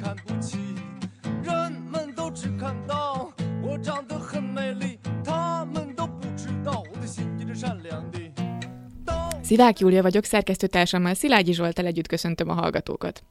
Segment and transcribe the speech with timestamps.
[0.02, 0.56] 看不起。
[1.42, 8.18] 人们都只看到我长得很美丽，他们都不知道我的心地是善良的。
[9.42, 13.22] Szivák Júlia vagyok, szerkesztőtársammal Szilágyi Zsoltal együtt köszöntöm a hallgatókat.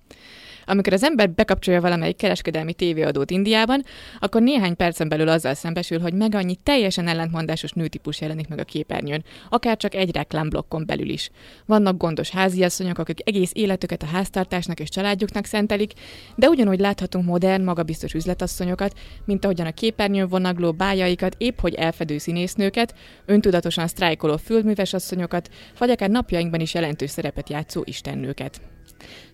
[0.70, 3.84] Amikor az ember bekapcsolja valamelyik kereskedelmi tévéadót Indiában,
[4.18, 8.64] akkor néhány percen belül azzal szembesül, hogy meg annyi teljesen ellentmondásos nőtípus jelenik meg a
[8.64, 11.30] képernyőn, akár csak egy reklámblokkon belül is.
[11.66, 15.92] Vannak gondos háziasszonyok, akik egész életüket a háztartásnak és családjuknak szentelik,
[16.36, 22.18] de ugyanúgy láthatunk modern, magabiztos üzletasszonyokat, mint ahogyan a képernyőn vonagló bájaikat, épp hogy elfedő
[22.18, 22.94] színésznőket,
[23.26, 28.69] öntudatosan sztrájkoló földműves asszonyokat, vagy akár napjainkban is jelentős szerepet játszó istennőket.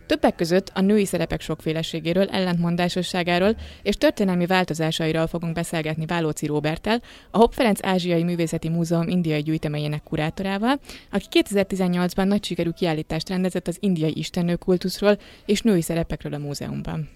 [0.06, 7.38] Többek között a női szerepek sokféleségéről, ellentmondásosságáról és történelmi változásairól fogunk beszélgetni Válóci Róbertel, a
[7.38, 13.76] Hopp Ferenc Ázsiai Művészeti Múzeum indiai gyűjteményének kurátorával, aki 2018-ban nagy sikerű kiállítást rendezett az
[13.80, 17.08] indiai istennő kultuszról és női szerepekről a múzeumban.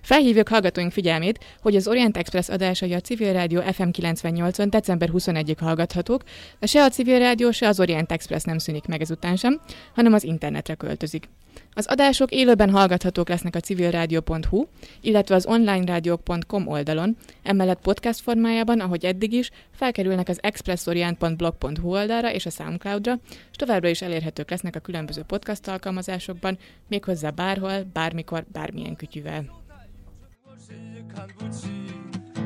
[0.00, 5.56] Felhívjuk hallgatóink figyelmét, hogy az Orient Express adásai a Civil Rádió FM 98-on december 21-ig
[5.60, 6.22] hallgathatók,
[6.58, 9.60] de se a Civil Rádió, se az Orient Express nem szűnik meg ezután sem,
[9.94, 11.28] hanem az internetre költözik.
[11.73, 14.65] Az adások élőben hallgathatók lesznek a civilrádió.hu,
[15.01, 22.45] illetve az onlinerádiók.com oldalon, emellett podcast formájában, ahogy eddig is, felkerülnek az expressorient.blog.hu oldalra és
[22.45, 26.57] a Soundcloudra, és továbbra is elérhetők lesznek a különböző podcast alkalmazásokban,
[26.87, 29.45] méghozzá bárhol, bármikor, bármilyen kütyüvel.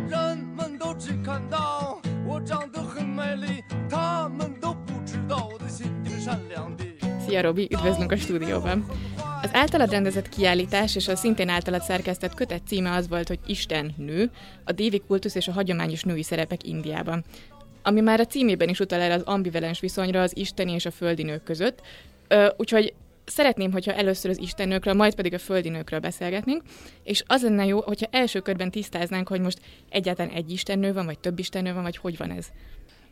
[0.09, 1.97] 人们都只看到
[2.27, 6.94] 我长得很美丽，他们都不知道我的心地是善良的。
[7.26, 8.86] Szia Robi, üdvözlünk a stúdióban!
[9.42, 13.94] Az általad rendezett kiállítás és a szintén általad szerkesztett kötet címe az volt, hogy Isten
[13.96, 14.30] nő,
[14.64, 17.24] a dévi kultusz és a hagyományos női szerepek Indiában.
[17.82, 21.22] Ami már a címében is utal erre az ambivalens viszonyra az isteni és a földi
[21.22, 21.80] nők között.
[22.28, 22.94] Ö, úgyhogy
[23.24, 26.62] szeretném, hogyha először az istennőkről, majd pedig a földi nőkről beszélgetnénk,
[27.02, 31.18] és az lenne jó, hogyha első körben tisztáznánk, hogy most egyáltalán egy istennő van, vagy
[31.18, 32.46] több istennő van, vagy hogy van ez.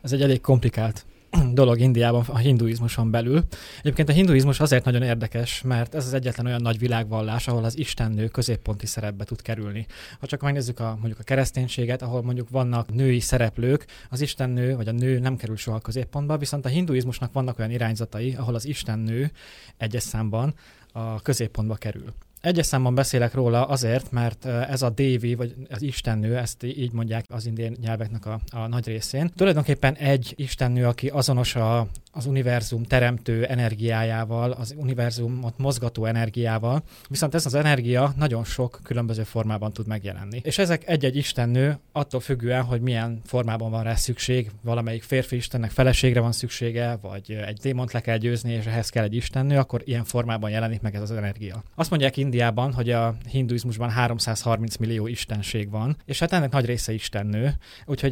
[0.01, 1.05] Ez egy elég komplikált
[1.53, 3.43] dolog Indiában a hinduizmuson belül.
[3.79, 7.77] Egyébként a hinduizmus azért nagyon érdekes, mert ez az egyetlen olyan nagy világvallás, ahol az
[7.77, 9.85] istennő középponti szerepbe tud kerülni.
[10.19, 14.87] Ha csak megnézzük a, mondjuk a kereszténységet, ahol mondjuk vannak női szereplők, az istennő vagy
[14.87, 18.65] a nő nem kerül soha a középpontba, viszont a hinduizmusnak vannak olyan irányzatai, ahol az
[18.65, 19.31] istennő
[19.77, 20.53] egyes számban
[20.91, 22.13] a középpontba kerül.
[22.41, 27.25] Egyes számban beszélek róla azért, mert ez a dévi, vagy az istennő, ezt így mondják
[27.29, 29.31] az indiai nyelveknek a, a nagy részén.
[29.35, 37.33] Tulajdonképpen egy istennő, aki azonos a, az univerzum teremtő energiájával, az univerzumot mozgató energiával, viszont
[37.33, 40.39] ez az energia nagyon sok különböző formában tud megjelenni.
[40.43, 45.71] És ezek egy-egy istennő attól függően, hogy milyen formában van rá szükség, valamelyik férfi istennek
[45.71, 49.81] feleségre van szüksége, vagy egy démont le kell győzni, és ehhez kell egy istennő, akkor
[49.85, 51.63] ilyen formában jelenik meg ez az energia.
[51.75, 56.93] Azt mondják Indiában, hogy a hinduizmusban 330 millió istenség van, és hát ennek nagy része
[56.93, 57.53] istennő,
[57.85, 58.11] úgyhogy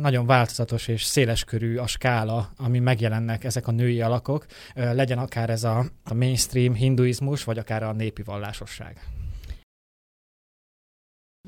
[0.00, 5.64] nagyon változatos és széleskörű a skála, ami megjelennek ezek a női alakok, legyen akár ez
[5.64, 8.96] a, a mainstream hinduizmus, vagy akár a népi vallásosság.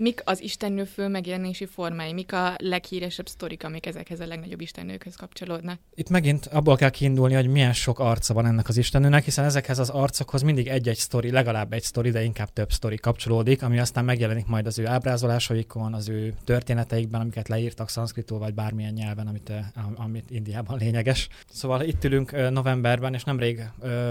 [0.01, 2.13] Mik az istennő fő megjelenési formái?
[2.13, 5.79] Mik a leghíresebb sztorik, amik ezekhez a legnagyobb istennőkhöz kapcsolódnak?
[5.95, 9.79] Itt megint abból kell kiindulni, hogy milyen sok arca van ennek az istennőnek, hiszen ezekhez
[9.79, 14.05] az arcokhoz mindig egy-egy sztori, legalább egy sztori, de inkább több sztori kapcsolódik, ami aztán
[14.05, 19.53] megjelenik majd az ő ábrázolásaikon, az ő történeteikben, amiket leírtak szanszkritól vagy bármilyen nyelven, amit,
[19.95, 21.29] amit Indiában lényeges.
[21.51, 23.63] Szóval itt ülünk novemberben, és nemrég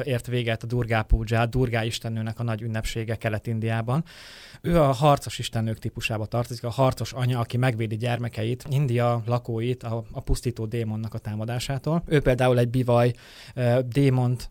[0.03, 4.03] ért véget a Durgá Puja, Durgá istennőnek a nagy ünnepsége Kelet-Indiában.
[4.61, 5.39] Ő a harcos
[5.73, 11.13] istennők típusába tartozik, a harcos anya, aki megvédi gyermekeit, India lakóit a, a pusztító démonnak
[11.13, 12.03] a támadásától.
[12.05, 13.13] Ő például egy bivaj
[13.85, 14.49] démont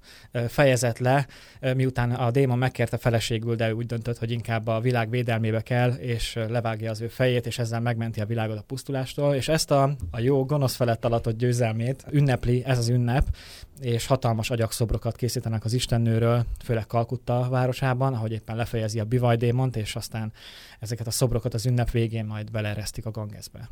[0.49, 1.27] fejezett le,
[1.75, 5.91] miután a démon megkérte feleségül, de ő úgy döntött, hogy inkább a világ védelmébe kell,
[5.91, 9.95] és levágja az ő fejét, és ezzel megmenti a világot a pusztulástól, és ezt a,
[10.11, 13.25] a jó gonosz felett alatott győzelmét ünnepli ez az ünnep,
[13.81, 19.97] és hatalmas agyakszobrokat készítenek az istennőről, főleg Kalkutta városában, ahogy éppen lefejezi a bivajdémont, és
[19.97, 20.33] aztán
[20.83, 23.69] ezeket a szobrokat az ünnep végén majd beleresztik a Gangesbe.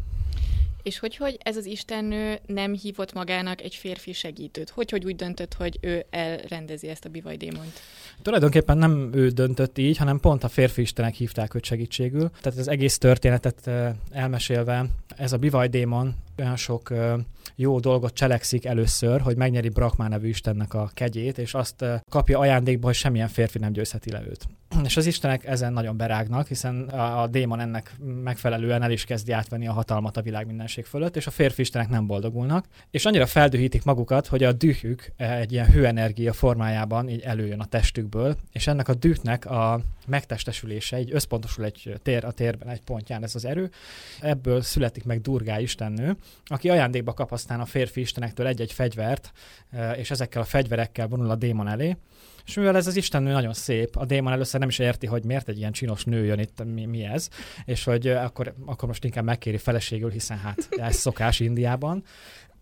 [0.83, 4.71] És hogy, hogy ez az istennő nem hívott magának egy férfi segítőt?
[4.71, 7.81] Hogy, hogy úgy döntött, hogy ő elrendezi ezt a bivajdémont?
[8.23, 12.31] Tulajdonképpen nem ő döntött így, hanem pont a férfi istenek hívták őt segítségül.
[12.41, 13.71] Tehát az egész történetet
[14.11, 14.87] elmesélve,
[15.17, 16.93] ez a bivajdémon olyan sok
[17.55, 22.87] jó dolgot cselekszik először, hogy megnyeri Brahma nevű Istennek a kegyét, és azt kapja ajándékba,
[22.87, 24.49] hogy semmilyen férfi nem győzheti le őt.
[24.85, 29.67] És az istenek ezen nagyon berágnak, hiszen a, démon ennek megfelelően el is kezdi átvenni
[29.67, 33.85] a hatalmat a világ mindenség fölött, és a férfi istenek nem boldogulnak, és annyira feldühítik
[33.85, 38.95] magukat, hogy a dühük egy ilyen hőenergia formájában így előjön a testükből, és ennek a
[38.95, 43.71] dühnek a megtestesülése, így összpontosul egy tér a térben egy pontján ez az erő,
[44.21, 49.33] ebből születik meg Durgá istennő, aki ajándékba kap aztán a férfi istenektől egy-egy fegyvert,
[49.97, 51.97] és ezekkel a fegyverekkel vonul a démon elé,
[52.47, 55.49] és mivel ez az istennő nagyon szép, a démon először nem is érti, hogy miért
[55.49, 57.29] egy ilyen csinos nő jön itt, mi, mi ez,
[57.65, 62.05] és hogy akkor, akkor most inkább megkéri feleségül, hiszen hát ez szokás Indiában.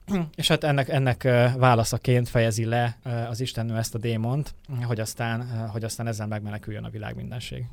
[0.36, 1.22] És hát ennek, ennek
[1.56, 6.90] válaszaként fejezi le az istennő ezt a démont, hogy aztán, hogy aztán ezzel megmeneküljön a
[6.90, 7.64] világ mindenség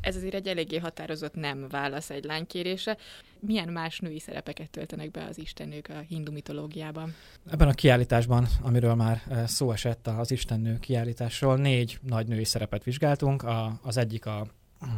[0.00, 2.96] ez azért egy eléggé határozott nem válasz egy lánykérése.
[3.40, 7.14] Milyen más női szerepeket töltenek be az istennők a hindu mitológiában?
[7.50, 12.84] Ebben a kiállításban, amiről már eh, szó esett az istennő kiállításról, négy nagy női szerepet
[12.84, 13.42] vizsgáltunk.
[13.42, 14.46] A, az egyik a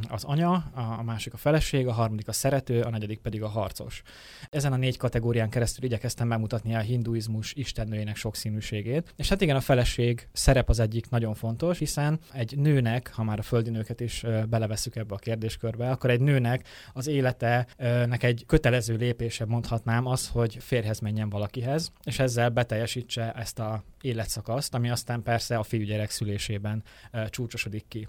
[0.09, 0.55] az anya,
[0.99, 4.03] a másik a feleség, a harmadik a szerető, a negyedik pedig a harcos.
[4.51, 9.15] Ezen a négy kategórián keresztül igyekeztem megmutatni a hinduizmus istennőjének sokszínűségét.
[9.17, 13.39] És hát igen, a feleség szerep az egyik nagyon fontos, hiszen egy nőnek, ha már
[13.39, 18.97] a földi nőket is beleveszük ebbe a kérdéskörbe, akkor egy nőnek az életenek egy kötelező
[18.97, 25.23] lépése mondhatnám az, hogy férhez menjen valakihez, és ezzel beteljesítse ezt a életszakaszt, ami aztán
[25.23, 26.83] persze a fiúgyerek szülésében
[27.29, 28.09] csúcsosodik ki.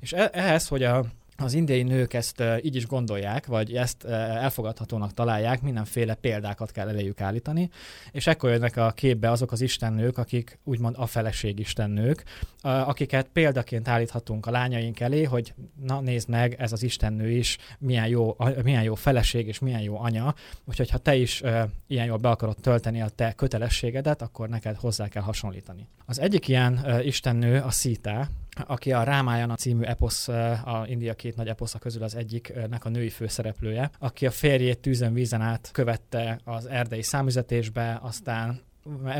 [0.00, 1.04] És e-, ehhez, hogy a
[1.36, 7.20] az indiai nők ezt így is gondolják, vagy ezt elfogadhatónak találják, mindenféle példákat kell eléjük
[7.20, 7.70] állítani,
[8.10, 12.24] és ekkor jönnek a képbe azok az istennők, akik úgymond a feleség istennők,
[12.60, 18.08] akiket példaként állíthatunk a lányaink elé, hogy na nézd meg, ez az istennő is milyen
[18.08, 21.42] jó, milyen jó feleség és milyen jó anya, úgyhogy ha te is
[21.86, 25.88] ilyen jól be akarod tölteni a te kötelességedet, akkor neked hozzá kell hasonlítani.
[26.06, 28.28] Az egyik ilyen istennő a Szítá,
[28.66, 33.10] aki a Rámájana című eposz, a India két nagy eposza közül az egyiknek a női
[33.10, 38.60] főszereplője, aki a férjét tűzön vízen át követte az erdei számüzetésbe, aztán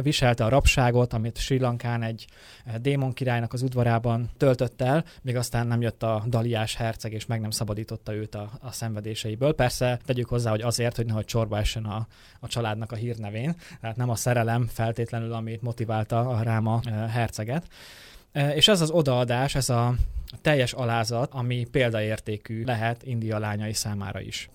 [0.03, 2.27] viselte a rabságot, amit Sri Lankán egy
[2.81, 7.41] démon királynak az udvarában töltött el, még aztán nem jött a daliás herceg, és meg
[7.41, 9.55] nem szabadította őt a, a szenvedéseiből.
[9.55, 12.07] Persze tegyük hozzá, hogy azért, hogy nehogy csorba essen a,
[12.41, 17.67] a családnak a hírnevén, tehát nem a szerelem feltétlenül, amit motiválta a ráma herceget.
[18.33, 19.95] És ez az odaadás, ez a
[20.41, 24.51] teljes alázat, ami példaértékű lehet India lányai számára is.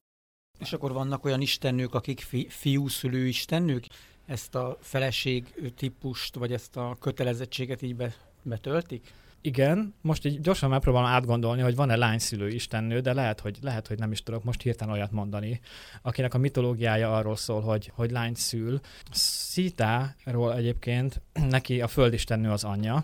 [0.59, 3.85] És akkor vannak olyan istennők, akik fi, fiúszülő istennők?
[4.25, 9.13] Ezt a feleség típust, vagy ezt a kötelezettséget így be, betöltik?
[9.41, 13.99] Igen, most így gyorsan megpróbálom átgondolni, hogy van-e lányszülő istennő, de lehet, hogy, lehet, hogy
[13.99, 15.59] nem is tudok most hirtelen olyat mondani,
[16.01, 18.79] akinek a mitológiája arról szól, hogy, hogy lány szül.
[19.11, 23.03] Szítáról egyébként neki a földistennő az anyja,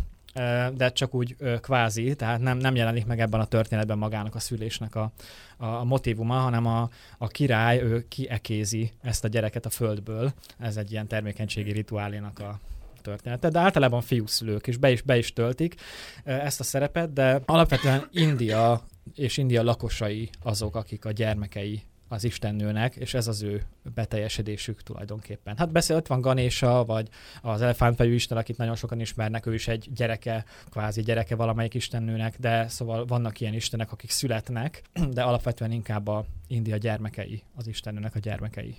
[0.74, 4.96] de csak úgy kvázi, tehát nem, nem jelenik meg ebben a történetben magának a szülésnek
[4.96, 5.12] a,
[5.58, 10.34] a, a motivuma, hanem a, a király ő kiekézi ezt a gyereket a földből.
[10.60, 12.60] Ez egy ilyen termékenységi rituálénak a,
[13.04, 15.76] története, de általában fiúszülők is be is, be is töltik
[16.24, 18.84] ezt a szerepet, de alapvetően India
[19.16, 21.84] és India lakosai azok, akik a gyermekei
[22.14, 23.64] az istennőnek, és ez az ő
[23.96, 25.58] beteljesedésük tulajdonképpen.
[25.58, 27.08] Hát beszél, ott van Ganésa, vagy
[27.42, 32.40] az elefántfejű isten, akit nagyon sokan ismernek, ő is egy gyereke, kvázi gyereke valamelyik istennőnek,
[32.40, 34.82] de szóval vannak ilyen istenek, akik születnek,
[35.14, 38.76] de alapvetően inkább a India gyermekei, az istennőnek a gyermekei.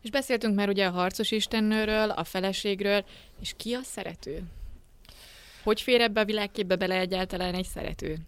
[0.00, 3.04] És beszéltünk már ugye a harcos istennőről, a feleségről,
[3.40, 4.42] és ki a szerető?
[5.62, 8.18] Hogy fér ebbe a világképbe bele egyáltalán egy szerető?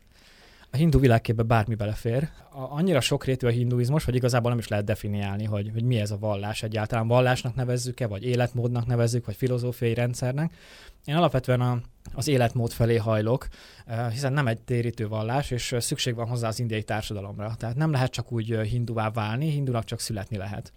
[0.77, 2.29] A hindu világképbe bármi belefér.
[2.51, 6.11] A, annyira sokrétű a hinduizmus, hogy igazából nem is lehet definiálni, hogy, hogy mi ez
[6.11, 7.07] a vallás egyáltalán.
[7.07, 10.53] Vallásnak nevezzük-e, vagy életmódnak nevezzük, vagy filozófiai rendszernek.
[11.05, 11.81] Én alapvetően a,
[12.15, 13.49] az életmód felé hajlok,
[13.87, 17.55] eh, hiszen nem egy térítő vallás, és szükség van hozzá az indiai társadalomra.
[17.59, 20.73] Tehát nem lehet csak úgy eh, hinduvá válni, hindunak csak születni lehet.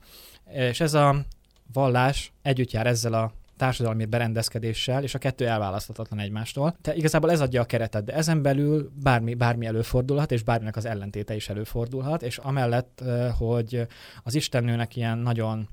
[0.51, 1.25] És ez a
[1.73, 6.75] vallás együtt jár ezzel a társadalmi berendezkedéssel, és a kettő elválaszthatatlan egymástól.
[6.81, 10.85] Tehát igazából ez adja a keretet, de ezen belül bármi, bármi előfordulhat, és bárminek az
[10.85, 13.03] ellentéte is előfordulhat, és amellett,
[13.37, 13.87] hogy
[14.23, 15.69] az Istennőnek ilyen nagyon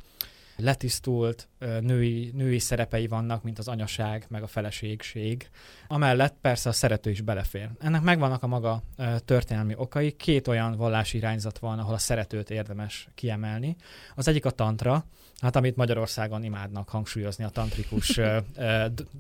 [0.57, 1.49] letisztult
[1.81, 5.49] női, női szerepei vannak, mint az anyaság, meg a feleségség.
[5.89, 7.71] Amellett persze a szerető is belefér.
[7.79, 8.83] Ennek megvannak a maga
[9.25, 10.13] történelmi okai.
[10.13, 13.77] Két olyan vallási irányzat van, ahol a szeretőt érdemes kiemelni.
[14.15, 15.05] Az egyik a tantra,
[15.41, 18.21] hát amit Magyarországon imádnak hangsúlyozni a tantrikus,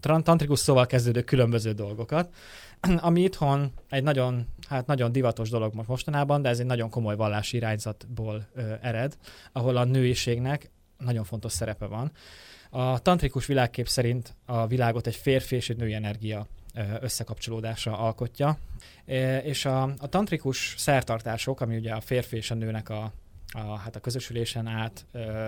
[0.00, 2.34] tantrikus szóval kezdődő különböző dolgokat,
[2.96, 7.16] ami itthon egy nagyon, hát nagyon divatos dolog most mostanában, de ez egy nagyon komoly
[7.16, 8.46] vallási irányzatból
[8.80, 9.16] ered,
[9.52, 12.10] ahol a nőiségnek nagyon fontos szerepe van.
[12.70, 16.46] A tantrikus világkép szerint a világot egy férfi és egy női energia
[17.00, 18.58] összekapcsolódása alkotja,
[19.42, 23.12] és a, a tantrikus szertartások, ami ugye a férfi és a nőnek a,
[23.56, 25.06] a, hát a közösülésen át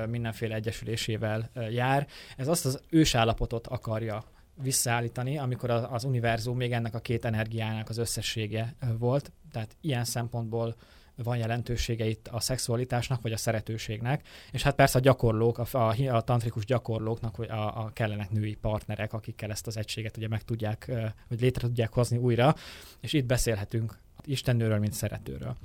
[0.09, 4.25] mindenféle egyesülésével jár, ez azt az ősállapotot akarja
[4.63, 9.33] visszaállítani, amikor az univerzum még ennek a két energiának az összessége volt.
[9.53, 10.77] Tehát ilyen szempontból
[11.23, 16.15] van jelentősége itt a szexualitásnak, vagy a szeretőségnek, és hát persze a gyakorlók, a, a,
[16.15, 20.91] a tantrikus gyakorlóknak a, a kellenek női partnerek, akikkel ezt az egységet ugye meg tudják,
[21.29, 22.55] vagy létre tudják hozni újra,
[23.01, 23.99] és itt beszélhetünk
[24.31, 25.57] istennőről, mint szeretőről.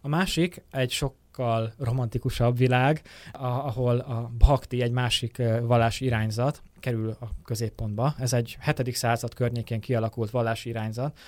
[0.00, 3.02] A másik egy sokkal romantikusabb világ,
[3.32, 8.14] ahol a bhakti, egy másik vallási irányzat kerül a középpontba.
[8.18, 8.94] Ez egy 7.
[8.94, 11.18] század környékén kialakult vallási irányzat,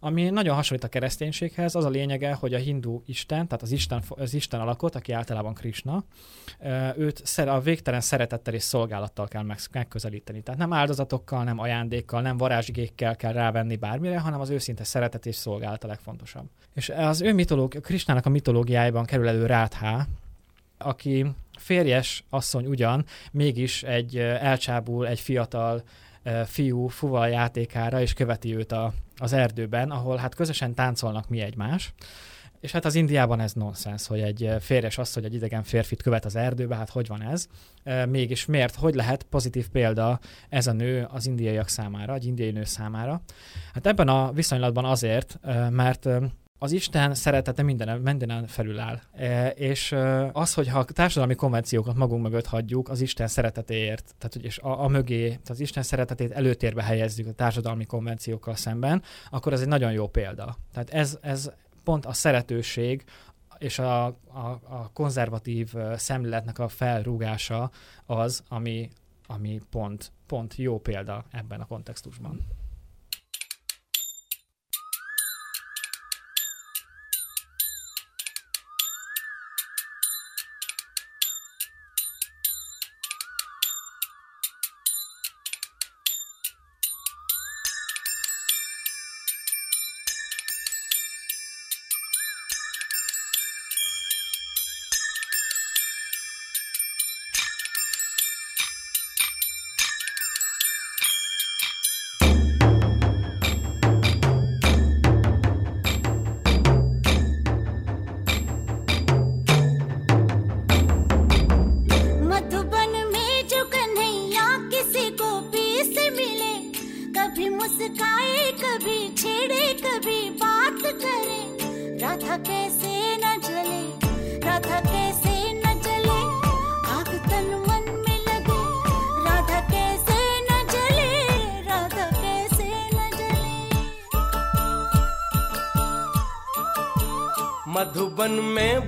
[0.00, 1.74] ami nagyon hasonlít a kereszténységhez.
[1.74, 5.54] Az a lényege, hogy a hindu isten, tehát az Isten, az Isten alakot, aki általában
[5.54, 6.04] Krishna,
[6.96, 10.42] őt a végtelen szeretettel és szolgálattal kell megközelíteni.
[10.42, 15.36] Tehát nem áldozatokkal, nem ajándékkal, nem varázsigékkel kell rávenni bármire, hanem az őszinte szeretet és
[15.36, 16.48] szolgálat a legfontosabb.
[16.74, 20.06] És az ő mitológ, Krishnának a mitológiájában kerül elő Ráthá,
[20.78, 21.26] aki
[21.58, 25.82] férjes asszony ugyan, mégis egy elcsábul egy fiatal
[26.46, 31.92] fiú fuval játékára, és követi őt a, az erdőben, ahol hát közösen táncolnak mi egymás.
[32.60, 36.36] És hát az Indiában ez nonsens, hogy egy férjes hogy egy idegen férfit követ az
[36.36, 37.46] erdőbe, hát hogy van ez?
[38.08, 38.74] Mégis miért?
[38.74, 40.18] Hogy lehet pozitív példa
[40.48, 43.20] ez a nő az indiaiak számára, egy indiai nő számára?
[43.74, 45.38] Hát ebben a viszonylatban azért,
[45.70, 46.08] mert
[46.58, 49.00] az Isten szeretete mindenen, mindenen felül áll.
[49.12, 49.96] E, és
[50.32, 54.84] az, hogyha a társadalmi konvenciókat magunk mögött hagyjuk, az Isten szeretetéért, tehát hogy és a,
[54.84, 59.68] a mögé, tehát az Isten szeretetét előtérbe helyezzük a társadalmi konvenciókkal szemben, akkor ez egy
[59.68, 60.56] nagyon jó példa.
[60.72, 61.50] Tehát ez, ez
[61.84, 63.04] pont a szeretőség,
[63.58, 67.70] és a, a, a konzervatív szemléletnek a felrúgása
[68.06, 68.90] az, ami,
[69.26, 72.57] ami pont, pont jó példa ebben a kontextusban.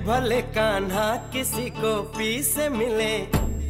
[0.01, 3.21] भले कान्हा किसी को पी से मिले,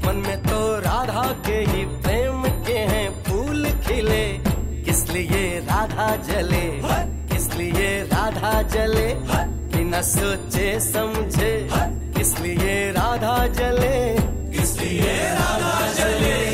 [0.08, 4.38] मन में तो राधा के ही प्रेम के हैं फूल खिले।
[4.84, 6.82] किस लिए राधा जले?
[7.34, 9.14] किस लिए राधा जले?
[9.76, 11.70] बिना सोचे, समझे।
[12.18, 14.16] किस लिए राधा जले?
[14.58, 16.51] किस लिए राधा जले?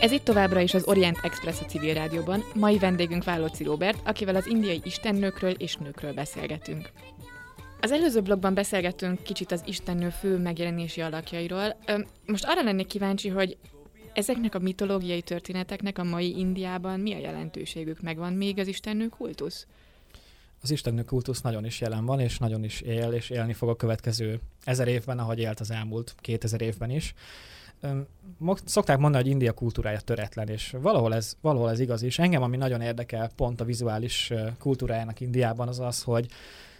[0.00, 2.44] Ez itt továbbra is az Orient Express a civil rádióban.
[2.54, 6.90] Mai vendégünk Vállóci Robert, akivel az indiai istennőkről és nőkről beszélgetünk.
[7.80, 11.76] Az előző blogban beszélgettünk kicsit az Istennő fő megjelenési alakjairól.
[12.26, 13.56] Most arra lennék kíváncsi, hogy
[14.12, 18.00] ezeknek a mitológiai történeteknek a mai Indiában mi a jelentőségük?
[18.00, 19.66] Megvan még az Istennő kultusz?
[20.62, 23.76] Az Istennő kultusz nagyon is jelen van, és nagyon is él, és élni fog a
[23.76, 27.14] következő ezer évben, ahogy élt az elmúlt kétezer évben is.
[28.64, 32.18] Szokták mondani, hogy India kultúrája töretlen, és valahol ez, valahol ez igaz is.
[32.18, 36.26] Engem, ami nagyon érdekel pont a vizuális kultúrájának Indiában, az az, hogy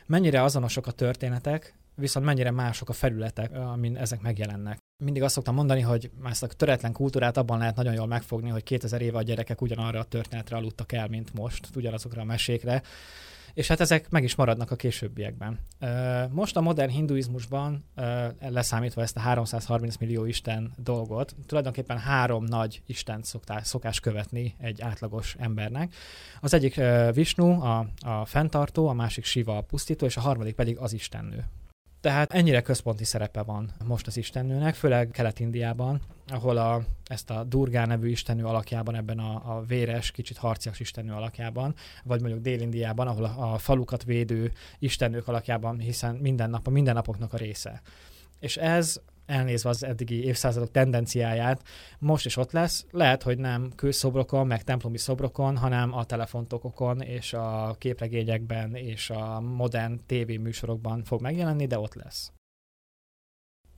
[0.06, 4.78] mennyire azonosok a történetek, viszont mennyire mások a felületek, amin ezek megjelennek.
[5.04, 8.62] Mindig azt szoktam mondani, hogy ezt a töretlen kultúrát abban lehet nagyon jól megfogni, hogy
[8.62, 12.82] 2000 éve a gyerekek ugyanarra a történetre aludtak el, mint most, ugyanazokra a mesékre,
[13.54, 15.59] és hát ezek meg is maradnak a későbbiekben.
[16.30, 17.85] Most a modern hinduizmusban,
[18.40, 23.26] leszámítva ezt a 330 millió isten dolgot, tulajdonképpen három nagy istent
[23.62, 25.94] szokás követni egy átlagos embernek.
[26.40, 26.80] Az egyik
[27.12, 31.44] Vishnu, a, a fenntartó, a másik Shiva, a pusztító, és a harmadik pedig az istennő.
[32.02, 37.87] Tehát ennyire központi szerepe van most az istennőnek, főleg Kelet-Indiában, ahol a, ezt a Durgá
[37.87, 43.25] nevű istennő alakjában, ebben a, a véres, kicsit harcias istennő alakjában, vagy mondjuk Dél-Indiában, ahol
[43.25, 47.82] a, a falukat védő istennők alakjában, hiszen minden nap, a mindennapoknak a része.
[48.40, 51.62] És ez elnézve az eddigi évszázadok tendenciáját,
[51.99, 52.87] most is ott lesz.
[52.91, 59.41] Lehet, hogy nem kőszobrokon, meg templomi szobrokon, hanem a telefontokokon és a képregényekben és a
[59.41, 62.33] modern tévéműsorokban fog megjelenni, de ott lesz.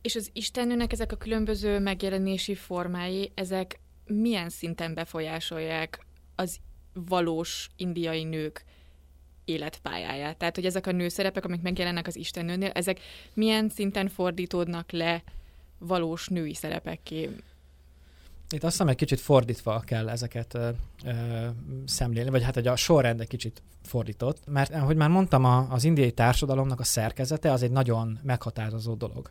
[0.03, 6.59] És az Istennőnek ezek a különböző megjelenési formái, ezek milyen szinten befolyásolják az
[6.93, 8.65] valós indiai nők
[9.45, 10.37] életpályáját.
[10.37, 13.01] Tehát, hogy ezek a nőszerepek, amik megjelennek az Istennőnél, ezek
[13.35, 15.23] milyen szinten fordítódnak le
[15.79, 17.31] valós női szerepekké?
[18.51, 20.69] Itt azt hiszem, egy kicsit fordítva kell ezeket ö,
[21.05, 21.13] ö,
[21.87, 25.85] szemlélni, vagy hát hogy a sorrend egy kicsit fordított, mert ahogy már mondtam, a, az
[25.85, 29.31] indiai társadalomnak a szerkezete az egy nagyon meghatározó dolog.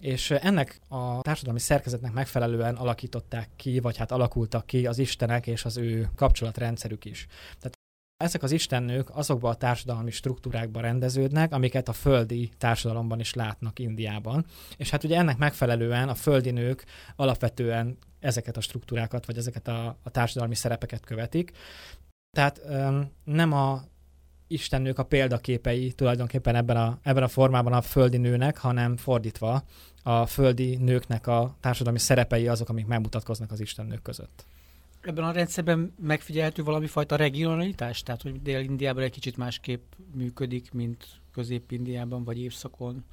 [0.00, 5.64] És ennek a társadalmi szerkezetnek megfelelően alakították ki, vagy hát alakultak ki az istenek és
[5.64, 7.26] az ő kapcsolatrendszerük is.
[7.60, 7.77] Tehát
[8.18, 14.46] ezek az istennők azokban a társadalmi struktúrákban rendeződnek, amiket a földi társadalomban is látnak Indiában.
[14.76, 16.84] És hát ugye ennek megfelelően a földi nők
[17.16, 21.52] alapvetően ezeket a struktúrákat, vagy ezeket a, a társadalmi szerepeket követik.
[22.36, 23.82] Tehát öm, nem a
[24.46, 29.62] istennők a példaképei tulajdonképpen ebben a, ebben a formában a földi nőnek, hanem fordítva
[30.02, 34.44] a földi nőknek a társadalmi szerepei azok, amik megmutatkoznak az istennők között.
[35.00, 38.02] Ebben a rendszerben megfigyelhető valami fajta regionalitás?
[38.02, 43.04] Tehát, hogy Dél-Indiában egy kicsit másképp működik, mint Közép-Indiában vagy évszakon?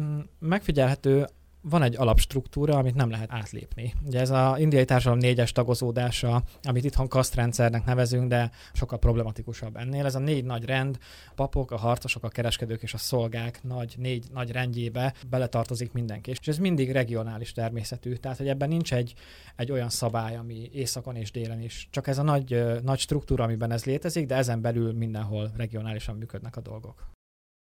[0.00, 1.26] Mm, megfigyelhető
[1.68, 3.94] van egy alapstruktúra, amit nem lehet átlépni.
[4.06, 10.04] Ugye ez az indiai társadalom négyes tagozódása, amit itthon kasztrendszernek nevezünk, de sokkal problematikusabb ennél.
[10.04, 10.98] Ez a négy nagy rend,
[11.28, 16.30] a papok, a harcosok, a kereskedők és a szolgák nagy, négy nagy rendjébe beletartozik mindenki.
[16.30, 19.14] És ez mindig regionális természetű, tehát hogy ebben nincs egy,
[19.56, 21.88] egy olyan szabály, ami északon és délen is.
[21.90, 26.56] Csak ez a nagy, nagy struktúra, amiben ez létezik, de ezen belül mindenhol regionálisan működnek
[26.56, 27.13] a dolgok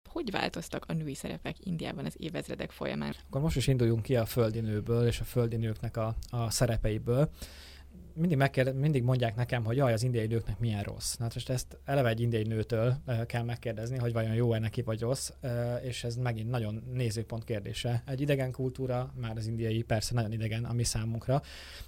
[0.07, 3.13] hogy változtak a női szerepek Indiában az évezredek folyamán?
[3.27, 7.29] Akkor most is induljunk ki a földi nőből és a földi nőknek a, a szerepeiből.
[8.13, 11.15] Mindig, megkérdez, mindig mondják nekem, hogy jaj, az indiai nőknek milyen rossz.
[11.15, 14.99] Na, hát most ezt eleve egy indiai nőtől kell megkérdezni, hogy vajon jó-e neki vagy
[14.99, 15.31] rossz,
[15.83, 18.03] és ez megint nagyon nézőpont kérdése.
[18.05, 21.41] Egy idegen kultúra, már az indiai persze nagyon idegen a mi számunkra.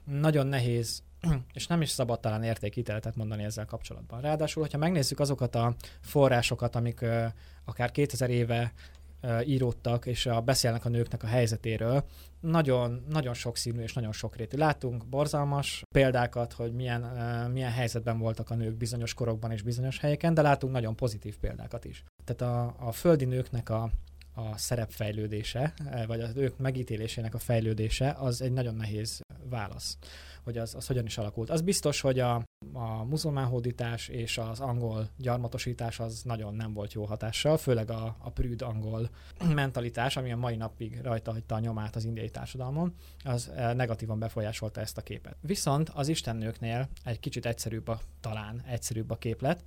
[0.04, 1.04] Nagyon nehéz
[1.54, 4.22] és nem is szabad talán értékítéletet mondani ezzel kapcsolatban.
[4.22, 7.06] Ráadásul, hogyha megnézzük azokat a forrásokat, amik
[7.66, 8.74] akár 2000 éve
[9.46, 12.04] íródtak, és a, beszélnek a nőknek a helyzetéről,
[12.40, 14.58] nagyon, nagyon sokszínű és nagyon sokrétű.
[14.58, 17.02] Látunk borzalmas példákat, hogy milyen,
[17.52, 21.86] milyen helyzetben voltak a nők bizonyos korokban és bizonyos helyeken, de látunk nagyon pozitív példákat
[21.86, 22.04] is.
[22.26, 23.90] Tehát a, a földi nőknek a,
[24.34, 25.74] a szerepfejlődése,
[26.08, 29.98] vagy az ők megítélésének a fejlődése, az egy nagyon nehéz válasz
[30.50, 31.50] hogy az, az hogyan is alakult.
[31.50, 36.94] Az biztos, hogy a, a muzulmán hódítás és az angol gyarmatosítás az nagyon nem volt
[36.94, 39.10] jó hatással, főleg a, a prűd angol
[39.54, 44.20] mentalitás, ami a mai napig rajta hagyta a nyomát az indiai társadalmon, az eh, negatívan
[44.20, 45.38] befolyásolta ezt a képet.
[45.42, 49.64] Viszont az istennőknél egy kicsit egyszerűbb a, talán egyszerűbb a képlet,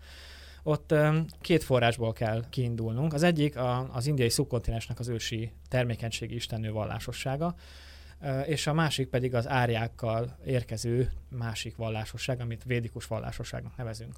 [0.62, 0.94] ott
[1.40, 3.12] két forrásból kell kiindulnunk.
[3.12, 3.56] Az egyik
[3.92, 7.54] az indiai szubkontinensnek az ősi termékenységi istennő vallásossága,
[8.46, 14.14] és a másik pedig az árjákkal érkező másik vallásosság, amit védikus vallásosságnak nevezünk.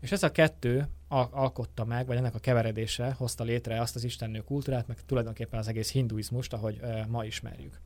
[0.00, 0.88] És ez a kettő
[1.30, 5.68] alkotta meg, vagy ennek a keveredése hozta létre azt az istennő kultúrát, meg tulajdonképpen az
[5.68, 7.80] egész hinduizmust, ahogy ma ismerjük.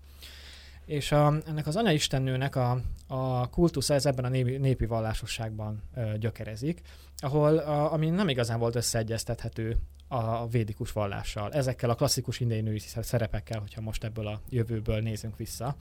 [0.85, 6.19] És a, ennek az anyaistennőnek a, a kultusza ez ebben a népi, népi vallásosságban ö,
[6.19, 6.81] gyökerezik,
[7.17, 9.77] ahol a, ami nem igazán volt összeegyeztethető
[10.13, 15.37] a védikus vallással, ezekkel a klasszikus indiai női szerepekkel, hogyha most ebből a jövőből nézünk
[15.37, 15.77] vissza.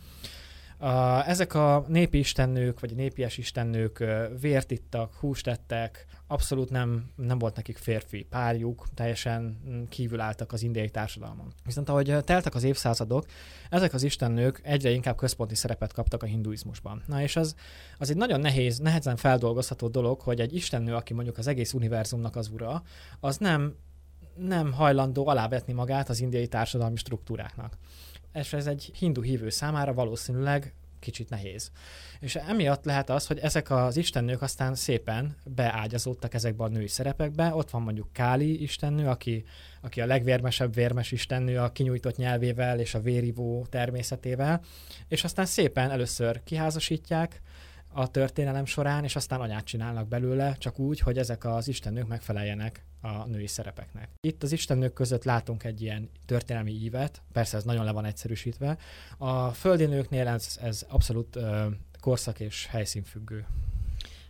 [1.26, 4.04] Ezek a népi istennők, vagy a népies istennők
[4.40, 10.64] vért ittak, húst ettek, abszolút nem, nem volt nekik férfi párjuk, teljesen kívül álltak az
[10.64, 11.54] indiai társadalmon.
[11.66, 13.26] Viszont ahogy teltek az évszázadok,
[13.70, 17.04] ezek az istennők egyre inkább központi szerepet kaptak a hinduizmusban.
[17.08, 17.56] Na és az,
[17.98, 22.36] az egy nagyon nehéz, nehezen feldolgozható dolog, hogy egy istennő, aki mondjuk az egész univerzumnak
[22.36, 22.84] az ura,
[23.20, 23.76] az nem
[24.36, 27.78] nem hajlandó alávetni magát az indiai társadalmi struktúráknak.
[28.34, 31.72] És ez egy hindu hívő számára valószínűleg kicsit nehéz.
[32.20, 37.56] És emiatt lehet az, hogy ezek az istennők aztán szépen beágyazódtak ezekbe a női szerepekbe.
[37.56, 39.44] Ott van mondjuk Káli istennő, aki,
[39.82, 44.62] aki a legvérmesebb vérmes istennő a kinyújtott nyelvével és a vérivó természetével,
[45.08, 47.42] és aztán szépen először kiházasítják,
[47.94, 52.86] a történelem során, és aztán anyát csinálnak belőle, csak úgy, hogy ezek az istennők megfeleljenek
[53.02, 54.10] a női szerepeknek.
[54.22, 58.78] Itt az istennők között látunk egy ilyen történelmi ívet, persze ez nagyon le van egyszerűsítve.
[59.18, 61.66] A földi nőknél ez, ez abszolút uh,
[62.00, 63.46] korszak és helyszínfüggő.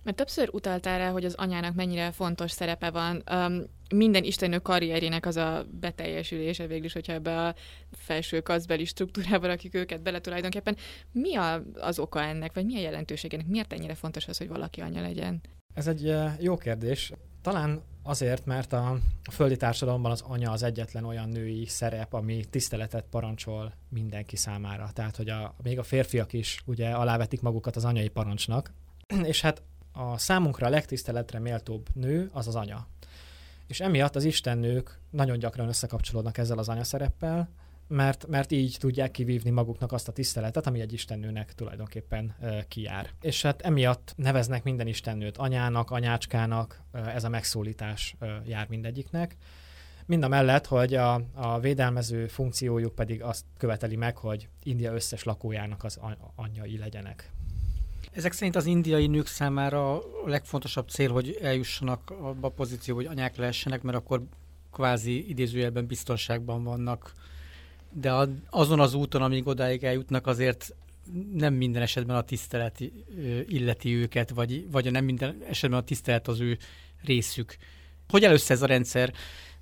[0.03, 3.23] Mert többször utaltál rá, hogy az anyának mennyire fontos szerepe van.
[3.31, 7.55] Um, minden istenő karrierjének az a beteljesülése végül is, hogyha ebbe a
[7.91, 10.77] felső kaszbeli struktúrába akik őket bele tulajdonképpen.
[11.11, 13.47] Mi a, az oka ennek, vagy mi a jelentőségenek?
[13.47, 15.41] Miért ennyire fontos az, hogy valaki anya legyen?
[15.73, 17.11] Ez egy jó kérdés.
[17.41, 18.97] Talán azért, mert a
[19.31, 24.89] földi társadalomban az anya az egyetlen olyan női szerep, ami tiszteletet parancsol mindenki számára.
[24.93, 28.73] Tehát, hogy a, még a férfiak is ugye alávetik magukat az anyai parancsnak.
[29.23, 29.61] És hát
[29.93, 32.87] a számunkra a legtiszteletre méltóbb nő az az anya.
[33.71, 37.49] És emiatt az istennők nagyon gyakran összekapcsolódnak ezzel az anyaszereppel,
[37.87, 43.09] mert, mert így tudják kivívni maguknak azt a tiszteletet, ami egy istennőnek tulajdonképpen e, kijár.
[43.21, 49.35] És hát emiatt neveznek minden istennőt anyának, anyácskának, ez a megszólítás e, jár mindegyiknek.
[50.05, 55.23] Mind a mellett, hogy a, a védelmező funkciójuk pedig azt követeli meg, hogy India összes
[55.23, 55.99] lakójának az
[56.35, 57.31] anyjai legyenek.
[58.11, 63.05] Ezek szerint az indiai nők számára a legfontosabb cél, hogy eljussanak abba a pozíció, hogy
[63.05, 64.23] anyák lehessenek, mert akkor
[64.71, 67.13] kvázi idézőjelben biztonságban vannak.
[67.91, 68.13] De
[68.49, 70.75] azon az úton, amíg odáig eljutnak, azért
[71.33, 72.79] nem minden esetben a tisztelet
[73.47, 76.57] illeti őket, vagy, vagy nem minden esetben a tisztelet az ő
[77.03, 77.57] részük.
[78.09, 79.13] Hogy először ez a rendszer?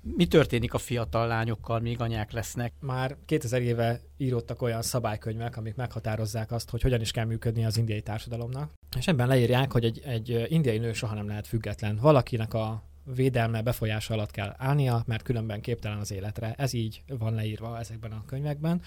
[0.02, 2.72] Mi történik a fiatal lányokkal, míg anyák lesznek?
[2.80, 7.76] Már 2000 éve írottak olyan szabálykönyvek, amik meghatározzák azt, hogy hogyan is kell működni az
[7.76, 8.70] indiai társadalomnak.
[8.96, 11.96] És ebben leírják, hogy egy, egy indiai nő soha nem lehet független.
[11.96, 12.82] Valakinek a
[13.14, 16.54] védelme, befolyása alatt kell állnia, mert különben képtelen az életre.
[16.56, 18.82] Ez így van leírva ezekben a könyvekben.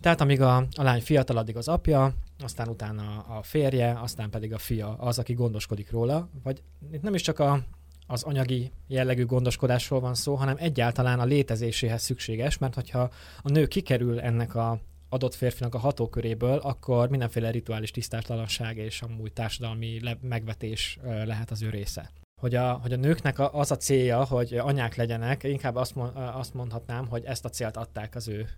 [0.00, 4.52] Tehát amíg a, a lány fiatal, addig az apja, aztán utána a férje, aztán pedig
[4.52, 7.64] a fia az, aki gondoskodik róla, vagy itt nem is csak a,
[8.06, 13.10] az anyagi jellegű gondoskodásról van szó, hanem egyáltalán a létezéséhez szükséges, mert hogyha
[13.42, 19.32] a nő kikerül ennek a adott férfinak a hatóköréből, akkor mindenféle rituális tisztátlanság és amúgy
[19.32, 22.10] társadalmi megvetés lehet az ő része
[22.40, 26.54] hogy a, hogy a nőknek az a célja, hogy anyák legyenek, inkább azt, mond, azt
[26.54, 28.48] mondhatnám, hogy ezt a célt adták az ő,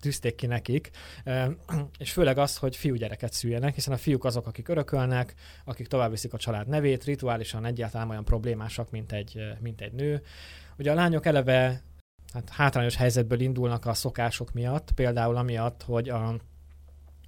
[0.00, 0.90] tűzték ki nekik,
[1.98, 6.32] és főleg az, hogy fiúgyereket szüljenek, hiszen a fiúk azok, akik örökölnek, akik tovább viszik
[6.32, 10.22] a család nevét, rituálisan egyáltalán olyan problémásak, mint egy, mint egy nő.
[10.78, 11.82] Ugye a lányok eleve
[12.32, 16.38] hát hátrányos helyzetből indulnak a szokások miatt, például amiatt, hogy a,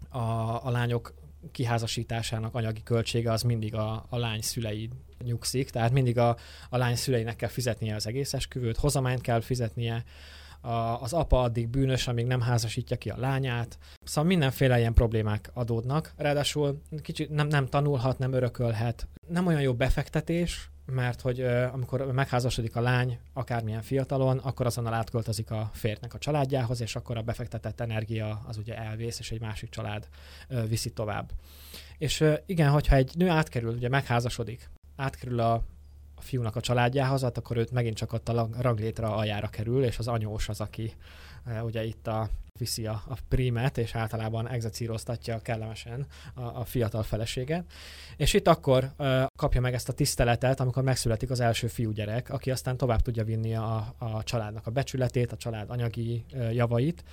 [0.09, 0.19] a,
[0.67, 1.15] a lányok
[1.53, 4.91] kiházasításának anyagi költsége az mindig a, a lány szülei
[5.25, 6.37] nyugszik, tehát mindig a,
[6.71, 10.05] a lány szüleinek kell fizetnie az egész esküvőt, hozamányt kell fizetnie,
[10.61, 13.79] a, az apa addig bűnös, amíg nem házasítja ki a lányát.
[14.05, 16.13] Szóval mindenféle ilyen problémák adódnak.
[16.17, 19.09] Ráadásul kicsit nem, nem tanulhat, nem örökölhet.
[19.29, 24.95] Nem olyan jó befektetés, mert hogy uh, amikor megházasodik a lány, akármilyen fiatalon, akkor azonnal
[24.95, 29.41] átköltözik a férjnek a családjához, és akkor a befektetett energia az ugye elvész, és egy
[29.41, 30.09] másik család
[30.49, 31.31] uh, viszi tovább.
[31.99, 35.53] És uh, igen, hogyha egy nő átkerül, ugye megházasodik, átkerül a,
[36.15, 39.99] a fiúnak a családjához, hát akkor őt megint csak ott a ranglétra aljára kerül, és
[39.99, 40.93] az anyós az, aki
[41.47, 47.03] uh, ugye itt a viszi a, a primet, és általában execíroztatja kellemesen a, a fiatal
[47.03, 47.65] feleséget.
[48.17, 52.51] És itt akkor uh, kapja meg ezt a tiszteletet, amikor megszületik az első fiúgyerek, aki
[52.51, 57.05] aztán tovább tudja vinni a, a családnak a becsületét, a család anyagi uh, javait,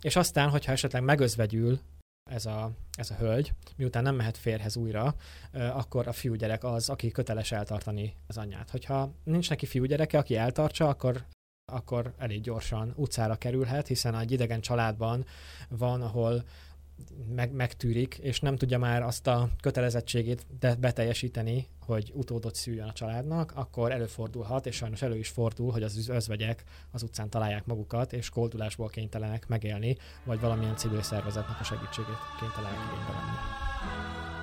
[0.00, 1.80] és aztán, hogyha esetleg megözvegyül
[2.30, 5.14] ez a, ez a hölgy, miután nem mehet férhez újra,
[5.52, 8.70] akkor a fiúgyerek az, aki köteles eltartani az anyját.
[8.70, 11.24] Hogyha nincs neki fiúgyereke, aki eltartsa, akkor
[11.72, 15.24] akkor elég gyorsan utcára kerülhet, hiszen egy idegen családban
[15.68, 16.42] van, ahol
[17.34, 22.92] meg, megtűrik, és nem tudja már azt a kötelezettségét de beteljesíteni, hogy utódot szüljön a
[22.92, 28.12] családnak, akkor előfordulhat, és sajnos elő is fordul, hogy az özvegyek az utcán találják magukat,
[28.12, 34.41] és koldulásból kénytelenek megélni, vagy valamilyen civil szervezetnek a segítségét kénytelenek igénybe venni.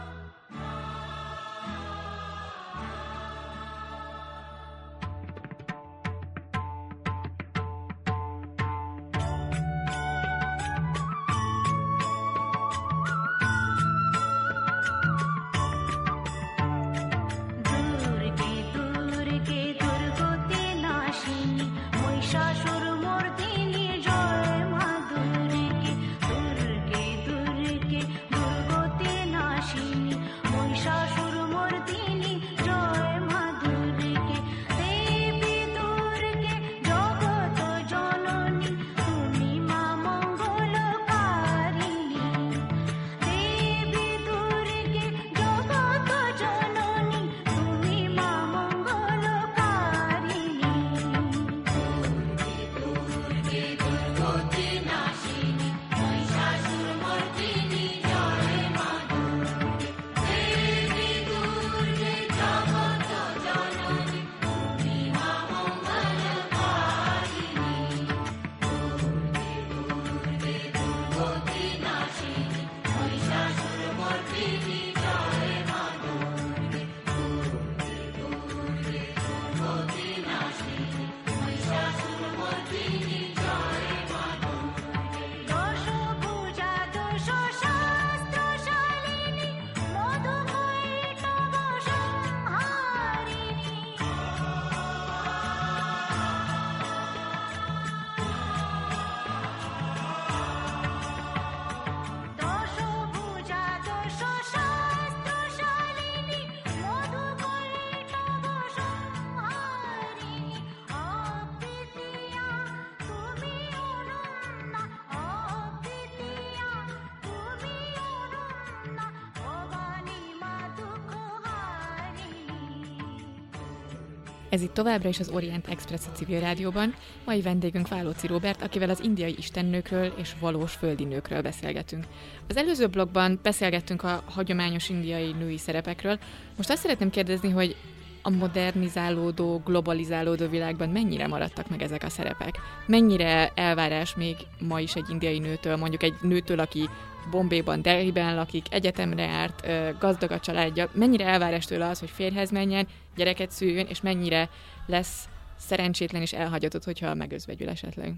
[124.60, 126.95] Ez itt továbbra is az Orient Express a civil rádióban.
[127.26, 132.04] Mai vendégünk Válóci Robert, akivel az indiai istennőkről és valós földi nőkről beszélgetünk.
[132.48, 136.19] Az előző blogban beszélgettünk a hagyományos indiai női szerepekről.
[136.58, 137.76] Most azt szeretném kérdezni, hogy
[138.22, 142.60] a modernizálódó, globalizálódó világban mennyire maradtak meg ezek a szerepek?
[142.88, 146.90] Mennyire elvárás még ma is egy indiai nőtől, mondjuk egy nőtől, aki
[147.32, 149.68] Bombéban, Delhiben lakik, egyetemre járt,
[150.00, 154.50] gazdag a családja, mennyire elvárás tőle az, hogy férhez menjen, gyereket szüljön, és mennyire
[154.86, 158.14] lesz szerencsétlen és elhagyatott, hogyha megözvegyül esetleg?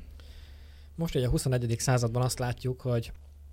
[0.96, 1.76] Most ugye a 21.
[1.78, 3.12] században azt látjuk, hogy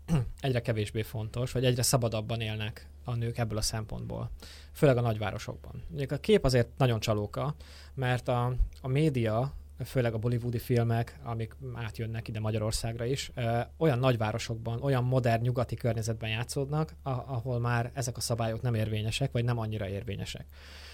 [0.41, 4.31] egyre kevésbé fontos, vagy egyre szabadabban élnek a nők ebből a szempontból,
[4.73, 5.83] főleg a nagyvárosokban.
[6.09, 7.55] A kép azért nagyon csalóka,
[7.95, 13.33] mert a, a média főleg a bollywoodi filmek, amik átjönnek ide Magyarországra is,
[13.77, 19.45] olyan nagyvárosokban, olyan modern nyugati környezetben játszódnak, ahol már ezek a szabályok nem érvényesek, vagy
[19.45, 20.47] nem annyira érvényesek.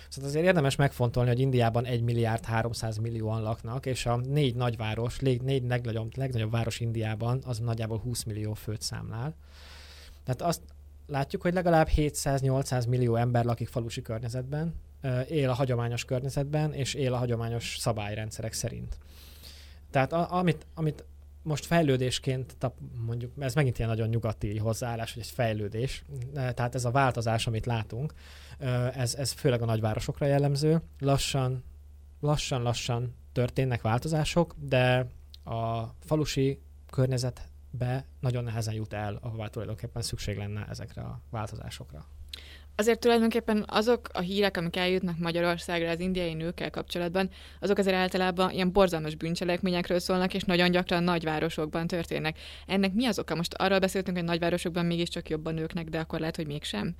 [0.09, 5.19] Szóval azért érdemes megfontolni, hogy Indiában 1 milliárd 300 millióan laknak, és a négy nagyváros,
[5.19, 9.35] négy legnagyobb, legnagyobb város Indiában az nagyjából 20 millió főt számlál.
[10.25, 10.61] Tehát azt
[11.07, 14.75] látjuk, hogy legalább 700-800 millió ember lakik falusi környezetben,
[15.29, 18.99] él a hagyományos környezetben, és él a hagyományos szabályrendszerek szerint.
[19.90, 21.05] Tehát a, amit, amit
[21.43, 22.57] most fejlődésként,
[23.07, 27.67] mondjuk, ez megint ilyen nagyon nyugati hozzáállás, hogy egy fejlődés, tehát ez a változás, amit
[27.67, 28.14] látunk,
[28.95, 30.83] ez, ez főleg a nagyvárosokra jellemző.
[30.99, 31.64] Lassan,
[32.21, 35.07] lassan-lassan történnek változások, de
[35.45, 42.07] a falusi környezetbe nagyon nehezen jut el, ahová tulajdonképpen szükség lenne ezekre a változásokra.
[42.77, 48.51] Azért tulajdonképpen azok a hírek, amik eljutnak Magyarországra az indiai nőkkel kapcsolatban, azok azért általában
[48.51, 52.38] ilyen borzalmas bűncselekményekről szólnak, és nagyon gyakran nagyvárosokban történnek.
[52.67, 53.35] Ennek mi az oka?
[53.35, 56.95] Most arról beszéltünk, hogy nagyvárosokban mégiscsak jobban nőknek, de akkor lehet, hogy mégsem.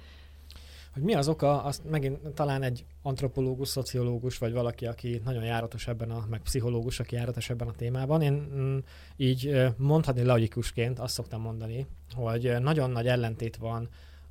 [0.95, 5.89] Hogy mi az oka, azt megint talán egy antropológus, szociológus, vagy valaki, aki nagyon járatos
[5.89, 8.23] ebben a, meg pszichológus, aki járatos ebben a témában.
[8.23, 8.79] Én mm,
[9.17, 13.89] így mondhatni logikusként azt szoktam mondani, hogy nagyon nagy ellentét van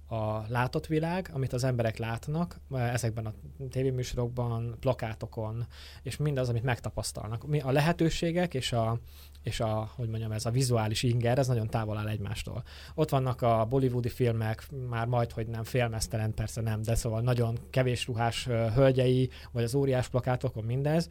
[0.07, 3.33] a látott világ, amit az emberek látnak ezekben a
[3.69, 5.65] tévéműsorokban, plakátokon,
[6.03, 7.45] és mindaz, amit megtapasztalnak.
[7.61, 8.99] A lehetőségek és a,
[9.43, 12.63] és a, hogy mondjam, ez a vizuális inger, ez nagyon távol áll egymástól.
[12.95, 17.57] Ott vannak a bollywoodi filmek, már majd, hogy nem félmeztelen, persze nem, de szóval nagyon
[17.69, 21.09] kevés ruhás hölgyei, vagy az óriás plakátokon mindez,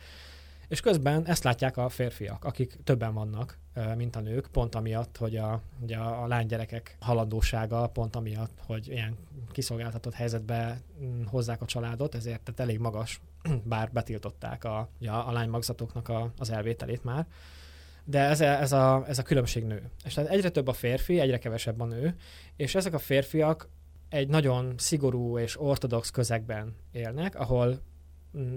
[0.73, 3.59] és közben ezt látják a férfiak, akik többen vannak,
[3.97, 9.17] mint a nők, pont amiatt, hogy a, ugye a, lánygyerekek halandósága, pont amiatt, hogy ilyen
[9.51, 13.21] kiszolgáltatott helyzetbe mm, hozzák a családot, ezért tehát elég magas,
[13.65, 17.27] bár betiltották a, a, a lánymagzatoknak a, az elvételét már.
[18.05, 19.91] De ez a, ez, a, ez a különbség nő.
[20.05, 22.17] És tehát egyre több a férfi, egyre kevesebb a nő,
[22.57, 23.69] és ezek a férfiak
[24.09, 27.81] egy nagyon szigorú és ortodox közegben élnek, ahol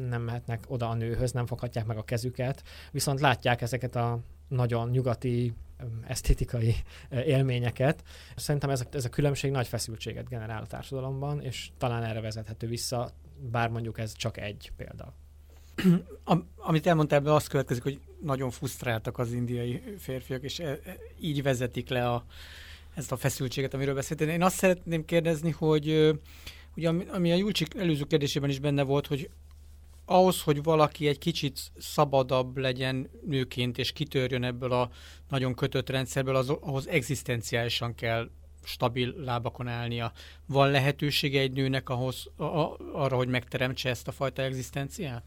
[0.10, 4.90] nem mehetnek oda a nőhöz, nem foghatják meg a kezüket, viszont látják ezeket a nagyon
[4.90, 5.54] nyugati
[6.08, 6.76] esztétikai
[7.10, 8.04] élményeket.
[8.36, 12.68] Szerintem ez a, ez a különbség nagy feszültséget generál a társadalomban, és talán erre vezethető
[12.68, 13.12] vissza,
[13.52, 15.14] bár mondjuk ez csak egy példa.
[16.24, 20.80] Am, amit elmondtál ebben, az következik, hogy nagyon frusztráltak az indiai férfiak, és e, e,
[21.20, 22.26] így vezetik le a,
[22.94, 24.30] ezt a feszültséget, amiről beszéltél.
[24.30, 26.18] Én azt szeretném kérdezni, hogy
[26.76, 29.30] ugye, ami a Julcsik előző kérdésében is benne volt, hogy
[30.06, 34.90] ahhoz, hogy valaki egy kicsit szabadabb legyen nőként, és kitörjön ebből a
[35.30, 38.30] nagyon kötött rendszerből, az, ahhoz egzisztenciálisan kell
[38.64, 40.12] stabil lábakon állnia.
[40.46, 45.24] Van lehetősége egy nőnek ahhoz, a, a, arra, hogy megteremtse ezt a fajta egzisztenciát?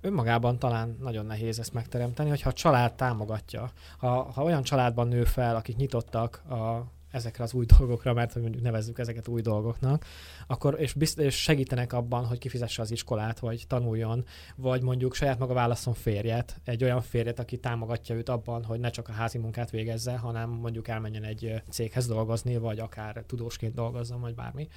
[0.00, 3.70] Önmagában talán nagyon nehéz ezt megteremteni, hogyha a család támogatja.
[3.98, 8.42] Ha, ha olyan családban nő fel, akik nyitottak a ezekre az új dolgokra, mert hogy
[8.42, 10.04] mondjuk nevezzük ezeket új dolgoknak,
[10.46, 14.24] akkor és, bizt, és segítenek abban, hogy kifizesse az iskolát, vagy tanuljon,
[14.56, 18.90] vagy mondjuk saját maga válaszol férjet, egy olyan férjet, aki támogatja őt abban, hogy ne
[18.90, 24.20] csak a házi munkát végezze, hanem mondjuk elmenjen egy céghez dolgozni, vagy akár tudósként dolgozzon,
[24.20, 24.68] vagy bármi.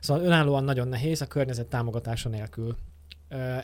[0.00, 2.76] Szóval önállóan nagyon nehéz a környezet támogatása nélkül.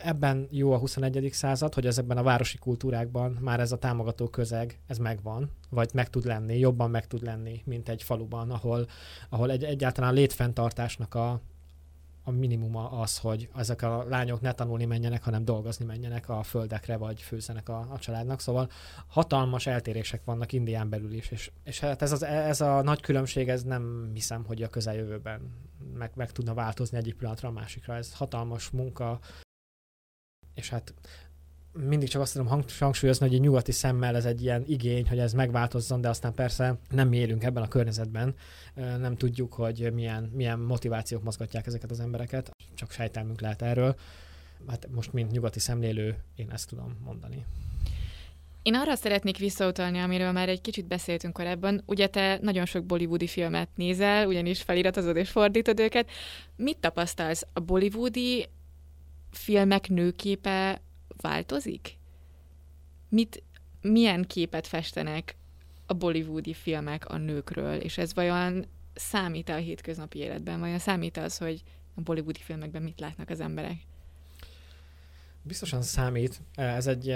[0.03, 1.29] Ebben jó a 21.
[1.31, 6.09] század, hogy ezekben a városi kultúrákban már ez a támogató közeg, ez megvan, vagy meg
[6.09, 8.87] tud lenni, jobban meg tud lenni, mint egy faluban, ahol,
[9.29, 11.41] ahol egy, egyáltalán létfenntartásnak a,
[12.23, 16.97] a minimuma az, hogy ezek a lányok ne tanulni menjenek, hanem dolgozni menjenek a földekre,
[16.97, 18.39] vagy főzzenek a, a családnak.
[18.39, 18.69] Szóval
[19.07, 23.49] hatalmas eltérések vannak Indián belül is, és, és hát ez, az, ez a nagy különbség,
[23.49, 25.51] ez nem hiszem, hogy a közeljövőben
[25.93, 27.95] meg, meg tudna változni egyik pillanatra a másikra.
[27.95, 29.19] Ez hatalmas munka,
[30.57, 30.93] és hát
[31.71, 35.33] mindig csak azt tudom hangsúlyozni, hogy egy nyugati szemmel ez egy ilyen igény, hogy ez
[35.33, 38.35] megváltozzon, de aztán persze nem mi élünk ebben a környezetben,
[38.75, 43.95] nem tudjuk, hogy milyen, milyen motivációk mozgatják ezeket az embereket, csak sejtelmünk lehet erről.
[44.67, 47.45] hát most mint nyugati szemlélő én ezt tudom mondani.
[48.61, 51.83] Én arra szeretnék visszautalni, amiről már egy kicsit beszéltünk korábban.
[51.85, 56.09] Ugye te nagyon sok bollywoodi filmet nézel, ugyanis feliratozod és fordítod őket.
[56.55, 57.45] Mit tapasztalsz?
[57.53, 58.47] A bollywoodi
[59.37, 60.81] filmek nőképe
[61.21, 61.97] változik?
[63.09, 63.43] Mit,
[63.81, 65.35] milyen képet festenek
[65.85, 70.59] a bollywoodi filmek a nőkről, és ez vajon számít a hétköznapi életben?
[70.59, 71.63] Vajon számít az, hogy
[71.95, 73.77] a bollywoodi filmekben mit látnak az emberek?
[75.41, 76.41] Biztosan számít.
[76.55, 77.15] Ez egy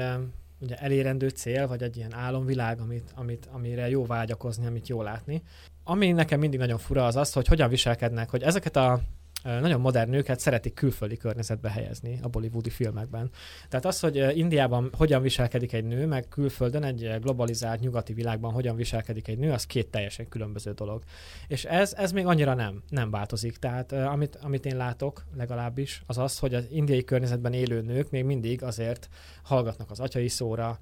[0.61, 5.41] ugye elérendő cél, vagy egy ilyen álomvilág, amit, amit, amire jó vágyakozni, amit jó látni.
[5.83, 9.01] Ami nekem mindig nagyon fura az az, hogy hogyan viselkednek, hogy ezeket a
[9.43, 13.29] nagyon modern nőket szeretik külföldi környezetbe helyezni a bollywoodi filmekben.
[13.69, 18.75] Tehát az, hogy Indiában hogyan viselkedik egy nő, meg külföldön egy globalizált nyugati világban hogyan
[18.75, 21.03] viselkedik egy nő, az két teljesen különböző dolog.
[21.47, 23.57] És ez, ez még annyira nem, nem változik.
[23.57, 28.23] Tehát amit, amit én látok legalábbis, az az, hogy az indiai környezetben élő nők még
[28.23, 29.09] mindig azért
[29.43, 30.79] hallgatnak az atyai szóra,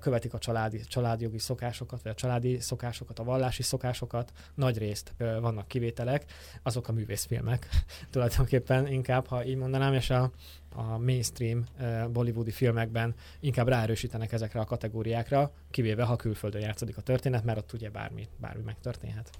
[0.00, 4.32] követik a családi, családjogi szokásokat, vagy a családi szokásokat, a vallási szokásokat.
[4.54, 6.24] Nagy részt vannak kivételek,
[6.62, 7.68] azok a művészfilmek
[8.10, 10.30] tulajdonképpen inkább, ha így mondanám, és a,
[10.74, 17.00] a mainstream uh, bollywoodi filmekben inkább ráerősítenek ezekre a kategóriákra, kivéve ha külföldön játszódik a
[17.00, 19.30] történet, mert ott ugye bármi, bármi megtörténhet.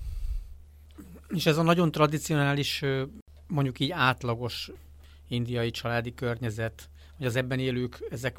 [1.29, 2.85] És ez a nagyon tradicionális,
[3.47, 4.71] mondjuk így átlagos
[5.29, 8.39] indiai családi környezet, hogy az ebben élők, ezek,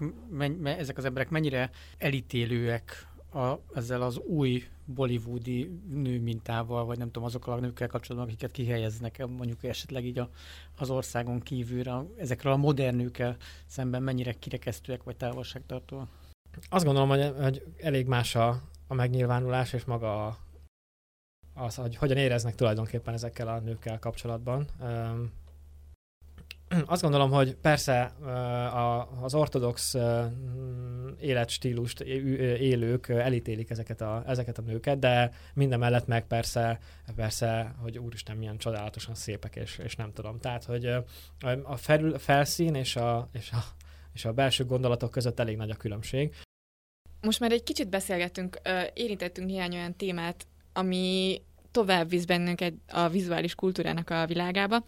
[0.64, 7.24] ezek az emberek mennyire elítélőek a, ezzel az új bollywoodi nő mintával, vagy nem tudom,
[7.24, 10.30] azokkal a nőkkel kapcsolatban, akiket kihelyeznek mondjuk esetleg így a,
[10.78, 16.08] az országon kívülre, ezekről a modern nőkkel szemben mennyire kirekesztőek vagy távolságtartóak?
[16.69, 20.38] Azt gondolom, hogy, hogy elég más a, a megnyilvánulás, és maga
[21.54, 24.67] az, hogy hogyan éreznek tulajdonképpen ezekkel a nőkkel kapcsolatban.
[26.86, 28.14] Azt gondolom, hogy persze
[29.22, 29.96] az ortodox
[31.20, 32.02] életstílust
[32.60, 36.80] élők elítélik ezeket a, ezeket a nőket, de minden mellett meg persze,
[37.16, 40.40] persze, hogy úristen, milyen csodálatosan szépek, és, és nem tudom.
[40.40, 40.86] Tehát, hogy
[41.64, 43.64] a felül, felszín és a, és, a,
[44.14, 46.34] és a belső gondolatok között elég nagy a különbség.
[47.22, 48.62] Most már egy kicsit beszélgettünk,
[48.94, 54.86] érintettünk néhány olyan témát, ami tovább visz bennünket a vizuális kultúrának a világába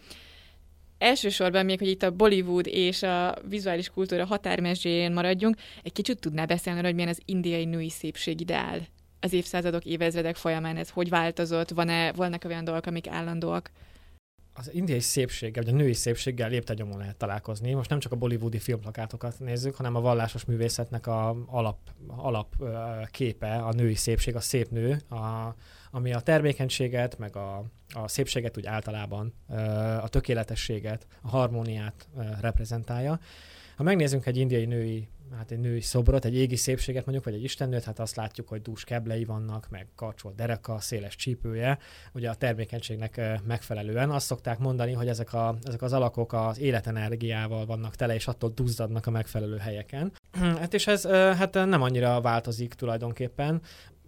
[0.97, 6.45] elsősorban még, hogy itt a Bollywood és a vizuális kultúra határmezséjén maradjunk, egy kicsit tudná
[6.45, 8.87] beszélni hogy milyen az indiai női szépség ideál
[9.19, 13.71] az évszázadok, évezredek folyamán ez hogy változott, van-e, vannak olyan dolgok, amik állandóak?
[14.57, 17.73] az indiai szépséggel, vagy a női szépséggel léptegyomon lehet találkozni.
[17.73, 22.55] Most nem csak a bollywoodi filmplakátokat nézzük, hanem a vallásos művészetnek a alap, alap
[23.11, 25.55] képe, a női szépség, a szép nő, a,
[25.95, 29.33] ami a termékenységet, meg a, a szépséget úgy általában,
[30.01, 32.07] a tökéletességet, a harmóniát
[32.41, 33.19] reprezentálja.
[33.75, 37.43] Ha megnézzünk egy indiai női hát egy női szobrot, egy égi szépséget mondjuk, vagy egy
[37.43, 41.77] istennőt, hát azt látjuk, hogy dús keblei vannak, meg karcsolt dereka, széles csípője,
[42.13, 44.09] ugye a termékenységnek megfelelően.
[44.09, 48.51] Azt szokták mondani, hogy ezek, a, ezek az alakok az életenergiával vannak tele, és attól
[48.55, 50.11] duzzadnak a megfelelő helyeken.
[50.59, 53.61] Hát és ez hát nem annyira változik tulajdonképpen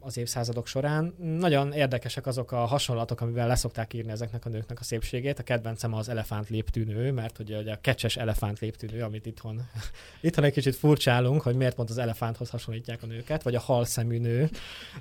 [0.08, 1.14] az évszázadok során.
[1.18, 5.40] Nagyon érdekesek azok a hasonlatok, amivel leszokták írni ezeknek a nőknek a szépségét.
[5.40, 9.62] A kedvencem az elefánt léptűnő, mert ugye, ugye a kecses elefánt léptűnő, amit itthon,
[10.22, 13.86] itthon egy kicsit furcsálunk, hogy miért pont az elefánthoz hasonlítják a nőket, vagy a hal
[13.86, 14.50] szemű nő,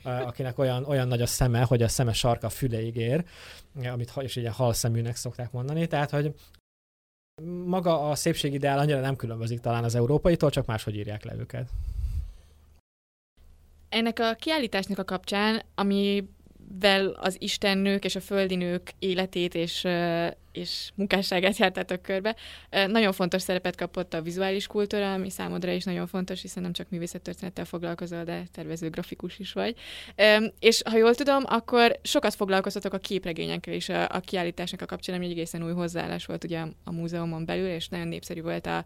[0.03, 3.25] akinek olyan, olyan nagy a szeme, hogy a szeme sarka füleig ér,
[3.93, 5.87] amit és így a hal szeműnek szokták mondani.
[5.87, 6.35] Tehát, hogy
[7.67, 11.71] maga a szépségideál annyira nem különbözik talán az európaitól, csak máshogy írják le őket.
[13.97, 19.87] Ennek a kiállításnak a kapcsán, amivel az istennők és a földi nők életét és,
[20.53, 22.37] és munkásságát jártátok körbe,
[22.71, 26.91] nagyon fontos szerepet kapott a vizuális kultúra, ami számodra is nagyon fontos, hiszen nem csak
[26.91, 29.77] művészettörténettel foglalkozol, de tervező grafikus is vagy.
[30.59, 35.17] És ha jól tudom, akkor sokat foglalkoztatok a képregényekkel is a, a kiállításnak a kapcsán,
[35.17, 38.85] ami egy egészen új hozzáállás volt ugye a múzeumon belül, és nagyon népszerű volt a,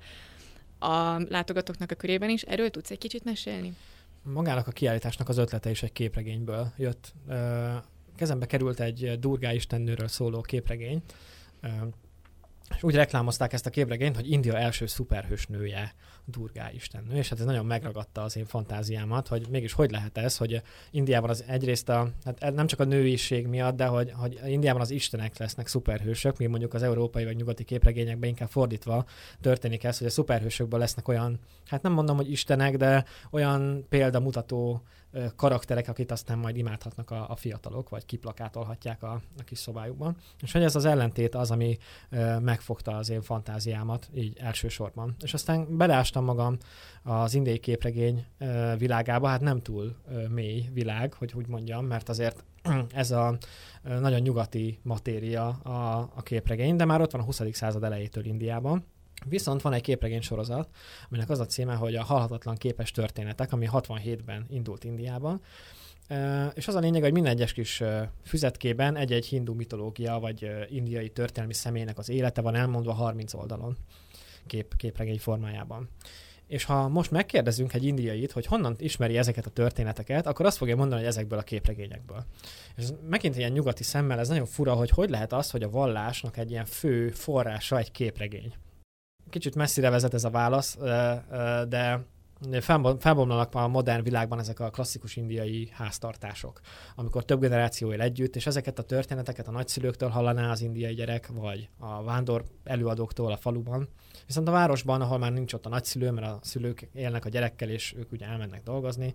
[0.87, 2.43] a látogatóknak a körében is.
[2.43, 3.73] Erről tudsz egy kicsit mesélni?
[4.23, 7.15] Magának a kiállításnak az ötlete is egy képregényből jött.
[8.17, 11.03] Kezembe került egy Durgá istennőről szóló képregény,
[12.77, 15.95] és úgy reklámozták ezt a képregényt, hogy India első szuperhős nője,
[16.25, 20.37] Durgá istennő, és hát ez nagyon megragadta az én fantáziámat, hogy mégis hogy lehet ez,
[20.37, 24.81] hogy Indiában az egyrészt a, hát nem csak a nőiség miatt, de hogy, hogy Indiában
[24.81, 29.05] az istenek lesznek szuperhősök, míg mondjuk az európai vagy nyugati képregényekben inkább fordítva
[29.41, 34.83] történik ez, hogy a szuperhősökből lesznek olyan, hát nem mondom, hogy istenek, de olyan példamutató
[35.37, 40.17] karakterek, akit aztán majd imádhatnak a, a fiatalok, vagy kiplakátolhatják a, a kis szobájukban.
[40.43, 41.79] És hogy ez az ellentét az, ami
[42.41, 45.15] megfogta az én fantáziámat, így elsősorban.
[45.23, 46.57] És aztán beleástam magam
[47.03, 48.27] az indiai képregény
[48.79, 49.97] világába, hát nem túl
[50.29, 52.45] mély világ, hogy úgy mondjam, mert azért
[52.95, 53.39] ez a
[53.83, 57.43] nagyon nyugati matéria a, a képregény, de már ott van a 20.
[57.53, 58.85] század elejétől Indiában.
[59.27, 60.69] Viszont van egy képregény sorozat,
[61.11, 65.41] aminek az a címe, hogy a halhatatlan képes történetek, ami 67-ben indult Indiában.
[66.55, 67.83] És az a lényeg, hogy minden egyes kis
[68.25, 73.77] füzetkében egy-egy hindu mitológia vagy indiai történelmi személynek az élete van elmondva 30 oldalon
[74.47, 75.89] kép, képregény formájában.
[76.47, 80.77] És ha most megkérdezünk egy indiait, hogy honnan ismeri ezeket a történeteket, akkor azt fogja
[80.77, 82.25] mondani, hogy ezekből a képregényekből.
[82.77, 86.37] És megint ilyen nyugati szemmel, ez nagyon fura, hogy hogy lehet az, hogy a vallásnak
[86.37, 88.55] egy ilyen fő forrása egy képregény.
[89.31, 90.79] Kicsit messzire vezet ez a válasz,
[91.69, 92.05] de
[92.99, 96.61] felbomlanak a modern világban ezek a klasszikus indiai háztartások,
[96.95, 101.29] amikor több generáció él együtt, és ezeket a történeteket a nagyszülőktől hallaná az indiai gyerek,
[101.33, 103.89] vagy a vándor előadóktól a faluban.
[104.27, 107.69] Viszont a városban, ahol már nincs ott a nagyszülő, mert a szülők élnek a gyerekkel,
[107.69, 109.15] és ők ugye elmennek dolgozni,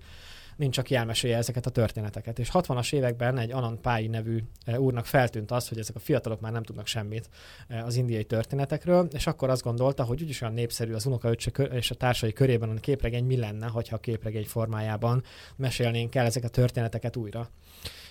[0.56, 2.40] nincs, aki elmesélje ezeket a történeteket.
[2.40, 6.40] És 60-as években egy Anand Pái nevű e, úrnak feltűnt az, hogy ezek a fiatalok
[6.40, 7.30] már nem tudnak semmit
[7.68, 11.92] e, az indiai történetekről, és akkor azt gondolta, hogy úgyis olyan népszerű az unokaöccse és
[11.92, 15.24] a társai körében a képregény mi lenne, hogyha a képregény formájában
[15.56, 17.50] mesélnénk el ezek a történeteket újra.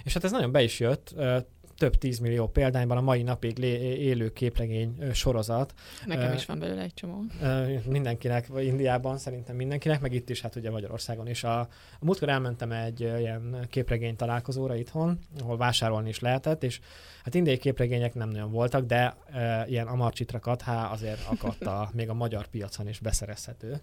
[0.05, 1.47] És hát ez nagyon be is jött, e,
[1.79, 5.75] több tízmillió példányban a mai napig lé- élő képregény sorozat.
[6.07, 7.23] Nekem uh, is van belőle egy csomó.
[7.41, 11.45] Uh, mindenkinek, vagy Indiában szerintem mindenkinek, meg itt is, hát ugye Magyarországon is.
[11.45, 11.69] A, a
[12.01, 16.81] múltkor elmentem egy uh, ilyen képregény találkozóra itthon, ahol vásárolni is lehetett, és
[17.25, 22.09] hát indiai képregények nem nagyon voltak, de uh, ilyen amarcsitrakat, hát azért akadt a, még
[22.09, 23.81] a magyar piacon is beszerezhető.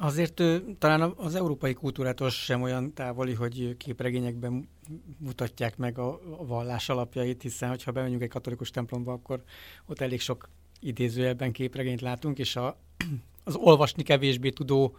[0.00, 0.42] Azért
[0.78, 4.68] talán az európai kultúrától sem olyan távoli, hogy képregényekben
[5.18, 9.42] mutatják meg a, vallás alapjait, hiszen ha bemegyünk egy katolikus templomba, akkor
[9.86, 10.48] ott elég sok
[10.80, 12.78] idézőjelben képregényt látunk, és a,
[13.44, 14.96] az olvasni kevésbé tudó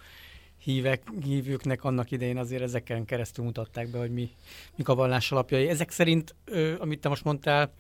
[0.58, 4.30] hívek, hívőknek annak idején azért ezeken keresztül mutatták be, hogy mi,
[4.76, 5.68] mik a vallás alapjai.
[5.68, 6.36] Ezek szerint,
[6.80, 7.74] amit te most mondtál,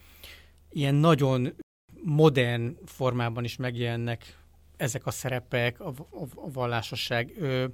[0.69, 1.55] ilyen nagyon
[2.03, 4.38] modern formában is megjelennek
[4.79, 7.33] ezek a szerepek, a, a, a vallásosság.
[7.37, 7.65] Ö,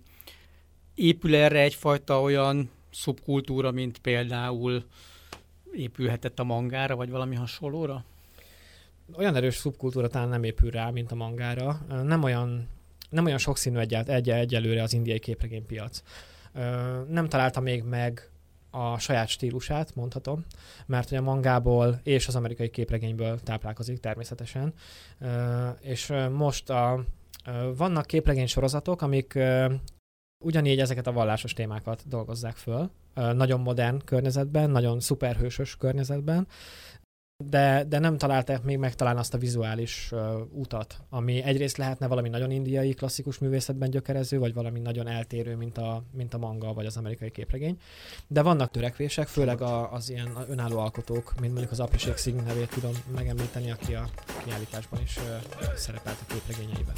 [0.96, 4.84] épül erre egyfajta olyan szubkultúra, mint például
[5.74, 8.04] épülhetett a mangára, vagy valami hasonlóra?
[9.14, 11.86] Olyan erős szubkultúra talán nem épül rá, mint a mangára.
[12.04, 12.68] Nem olyan,
[13.10, 16.02] nem olyan sokszínű egyált, egy, egyelőre az indiai képregénypiac.
[17.08, 18.30] Nem találta még meg
[18.76, 20.46] a saját stílusát, mondhatom,
[20.86, 24.74] mert ugye a mangából és az amerikai képregényből táplálkozik természetesen,
[25.82, 27.04] és most a,
[27.76, 29.40] vannak képregény sorozatok, amik
[30.44, 36.48] ugyanígy ezeket a vallásos témákat dolgozzák föl, nagyon modern környezetben, nagyon szuperhősös környezetben,
[37.38, 40.20] de, de nem találták még meg talán azt a vizuális uh,
[40.52, 45.78] utat, ami egyrészt lehetne valami nagyon indiai klasszikus művészetben gyökerező, vagy valami nagyon eltérő, mint
[45.78, 47.80] a, mint a manga, vagy az amerikai képregény.
[48.28, 52.70] De vannak törekvések, főleg a, az ilyen önálló alkotók, mint mondjuk az Apriség Szigny nevét
[52.70, 54.10] tudom megemlíteni, aki a
[54.46, 56.96] kiállításban is uh, szerepelt a képregényeiben.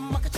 [0.00, 0.28] maka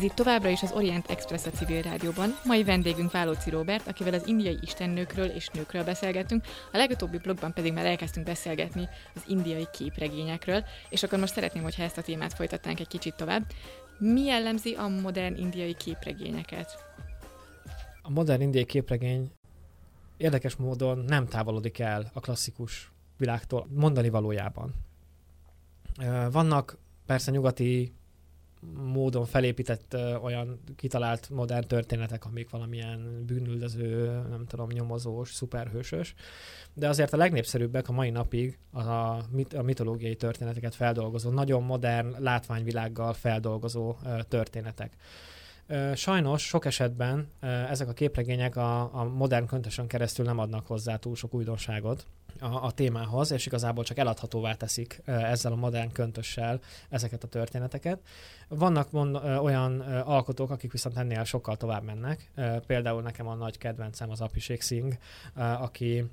[0.00, 2.30] Ez itt továbbra is az Orient Express a civil rádióban.
[2.44, 7.72] Mai vendégünk Válóci Robert, akivel az indiai istennőkről és nőkről beszélgetünk, a legutóbbi blogban pedig
[7.72, 12.80] már elkezdtünk beszélgetni az indiai képregényekről, és akkor most szeretném, hogyha ezt a témát folytatnánk
[12.80, 13.46] egy kicsit tovább.
[13.98, 16.84] Mi jellemzi a modern indiai képregényeket?
[18.02, 19.32] A modern indiai képregény
[20.16, 24.74] érdekes módon nem távolodik el a klasszikus világtól mondani valójában.
[26.30, 27.92] Vannak persze nyugati
[28.74, 36.14] módon felépített ö, olyan kitalált modern történetek, amik valamilyen bűnüldöző, nem tudom, nyomozós, szuperhősös,
[36.74, 41.62] de azért a legnépszerűbbek a mai napig a, a, mit- a mitológiai történeteket feldolgozó, nagyon
[41.62, 44.96] modern látványvilággal feldolgozó ö, történetek.
[45.94, 47.28] Sajnos sok esetben
[47.70, 52.06] ezek a képregények a, a modern köntösön keresztül nem adnak hozzá túl sok újdonságot
[52.40, 58.00] a, a témához, és igazából csak eladhatóvá teszik ezzel a modern köntössel ezeket a történeteket.
[58.48, 62.30] Vannak mond, olyan alkotók, akik viszont ennél sokkal tovább mennek.
[62.66, 64.96] Például nekem a nagy kedvencem az Abhishek Singh,
[65.34, 66.04] aki,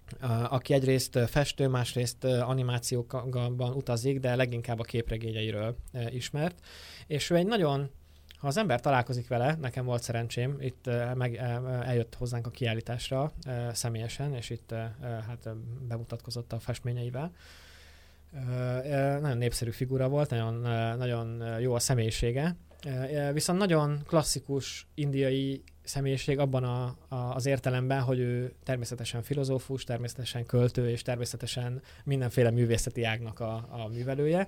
[0.50, 5.76] aki egyrészt festő, másrészt animációkban utazik, de leginkább a képregényeiről
[6.10, 6.60] ismert.
[7.08, 7.90] És ő egy nagyon
[8.38, 11.36] ha az ember találkozik vele, nekem volt szerencsém, itt meg,
[11.84, 13.32] eljött hozzánk a kiállításra
[13.72, 15.50] személyesen, és itt hát
[15.88, 17.32] bemutatkozott a festményeivel.
[19.22, 20.54] Nagyon népszerű figura volt, nagyon,
[20.98, 22.56] nagyon jó a személyisége,
[23.34, 30.46] viszont nagyon klasszikus indiai személyiség abban a, a, az értelemben, hogy ő természetesen filozófus, természetesen
[30.46, 34.48] költő, és természetesen mindenféle művészeti ágnak a, a művelője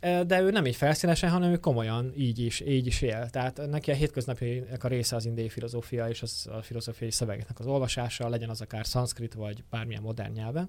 [0.00, 3.28] de ő nem így felszínesen, hanem ő komolyan így is, így is él.
[3.30, 7.66] Tehát neki a hétköznapjainak a része az indiai filozófia és az a filozófiai szövegeknek az
[7.66, 10.68] olvasása, legyen az akár szanszkrit vagy bármilyen modern nyelven.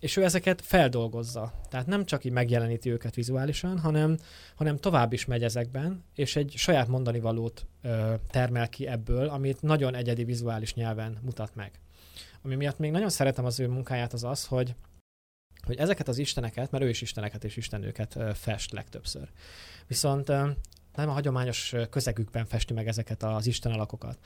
[0.00, 1.52] És ő ezeket feldolgozza.
[1.68, 4.18] Tehát nem csak így megjeleníti őket vizuálisan, hanem,
[4.54, 9.62] hanem tovább is megy ezekben, és egy saját mondani valót ö, termel ki ebből, amit
[9.62, 11.80] nagyon egyedi vizuális nyelven mutat meg.
[12.42, 14.74] Ami miatt még nagyon szeretem az ő munkáját az az, hogy
[15.68, 19.28] hogy ezeket az isteneket, mert ő is isteneket és istennőket ö, fest legtöbbször.
[19.86, 20.28] Viszont
[20.94, 24.18] nem a hagyományos közegükben festi meg ezeket az isten alakokat.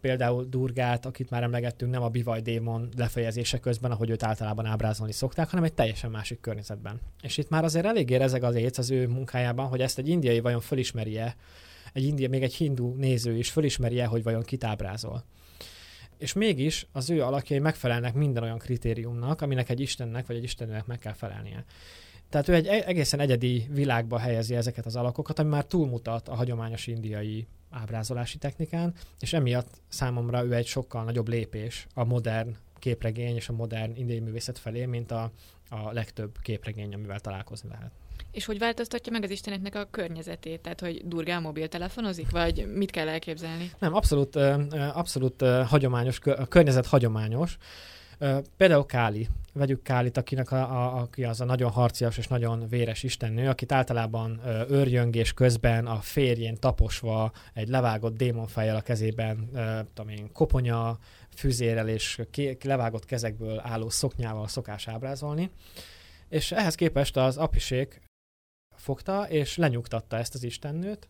[0.00, 5.12] Például Durgát, akit már emlegettünk, nem a bivaj démon lefejezése közben, ahogy őt általában ábrázolni
[5.12, 7.00] szokták, hanem egy teljesen másik környezetben.
[7.22, 10.40] És itt már azért eléggé rezeg az éc az ő munkájában, hogy ezt egy indiai
[10.40, 11.36] vajon fölismerje,
[11.92, 15.24] egy india, még egy hindu néző is fölismerje, hogy vajon kit ábrázol
[16.18, 20.86] és mégis az ő alakjai megfelelnek minden olyan kritériumnak, aminek egy Istennek vagy egy Istennek
[20.86, 21.64] meg kell felelnie.
[22.28, 26.34] Tehát ő egy e- egészen egyedi világba helyezi ezeket az alakokat, ami már túlmutat a
[26.34, 33.34] hagyományos indiai ábrázolási technikán, és emiatt számomra ő egy sokkal nagyobb lépés a modern képregény
[33.34, 35.30] és a modern indiai művészet felé, mint a,
[35.68, 37.92] a legtöbb képregény, amivel találkozni lehet.
[38.30, 40.60] És hogy változtatja meg az isteneknek a környezetét?
[40.60, 43.70] Tehát, hogy durgán mobiltelefonozik, vagy mit kell elképzelni?
[43.78, 44.36] Nem, abszolút,
[44.92, 47.58] abszolút hagyományos, a környezet hagyományos.
[48.56, 53.02] Például Káli, vegyük Kálit, akinek a, a, aki az a nagyon harcias és nagyon véres
[53.02, 59.80] istennő, akit általában ö, őrjöngés közben a férjén taposva egy levágott démonfejjel a kezében, ö,
[59.94, 60.98] tudom én, koponya,
[61.34, 65.50] füzérrel és ké, levágott kezekből álló szoknyával szokás ábrázolni.
[66.28, 68.00] És ehhez képest az apisék
[68.78, 71.08] fogta és lenyugtatta ezt az istennőt,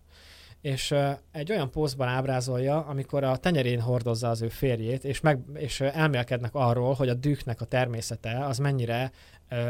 [0.61, 0.95] és
[1.33, 6.55] egy olyan pózban ábrázolja, amikor a tenyerén hordozza az ő férjét, és, meg, és elmélkednek
[6.55, 9.11] arról, hogy a dühnek a természete az mennyire,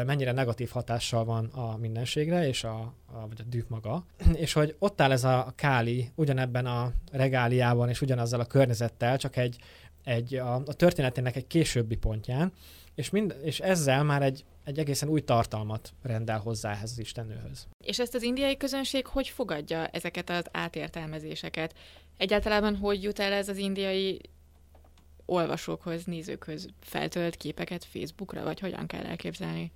[0.06, 4.04] mennyire negatív hatással van a mindenségre, és a, a, vagy a düh maga,
[4.44, 9.36] és hogy ott áll ez a Káli ugyanebben a regáliában, és ugyanazzal a környezettel, csak
[9.36, 9.56] egy,
[10.04, 12.52] egy a, a történetének egy későbbi pontján,
[12.94, 17.66] és, mind, és ezzel már egy, egy egészen új tartalmat rendel hozzá ehhez az istennőhöz.
[17.84, 21.74] És ezt az indiai közönség hogy fogadja ezeket az átértelmezéseket?
[22.16, 24.20] Egyáltalán hogy jut el ez az indiai
[25.24, 29.72] olvasókhoz, nézőkhöz feltölt képeket Facebookra, vagy hogyan kell elképzelni?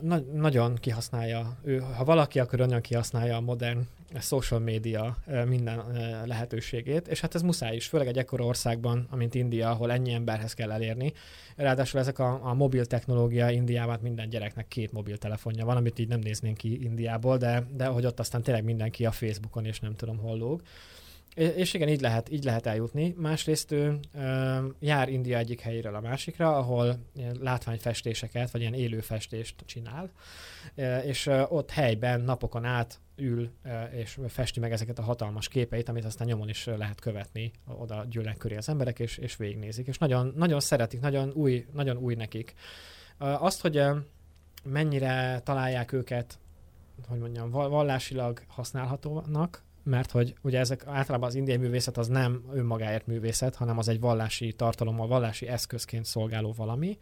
[0.00, 3.86] Na, nagyon kihasználja ő, ha valaki, akkor nagyon kihasználja a modern
[4.20, 5.82] social media ö, minden
[6.24, 10.54] lehetőségét, és hát ez muszáj is, főleg egy ekkora országban, amint India, ahol ennyi emberhez
[10.54, 11.12] kell elérni.
[11.56, 16.08] Ráadásul ezek a, a mobil technológia Indiában hát minden gyereknek két mobiltelefonja van, amit így
[16.08, 19.96] nem néznénk ki Indiából, de, de hogy ott aztán tényleg mindenki a Facebookon és nem
[19.96, 20.62] tudom hol lóg.
[21.40, 23.14] És igen, így lehet, így lehet eljutni.
[23.16, 26.96] Másrészt ő ö, jár India egyik helyéről a másikra, ahol
[27.40, 30.10] látványfestéseket, vagy ilyen élő festést csinál,
[31.04, 33.50] és ott helyben napokon át ül
[33.92, 38.36] és festi meg ezeket a hatalmas képeit, amit aztán nyomon is lehet követni, oda gyűlnek
[38.36, 39.86] köré az emberek, és, és végignézik.
[39.86, 42.54] És nagyon, nagyon szeretik, nagyon új, nagyon új nekik.
[43.18, 43.82] Azt, hogy
[44.64, 46.38] mennyire találják őket,
[47.08, 53.06] hogy mondjam, vallásilag használhatónak, mert hogy ugye ezek általában az indiai művészet az nem önmagáért
[53.06, 56.98] művészet, hanem az egy vallási tartalommal, vallási eszközként szolgáló valami.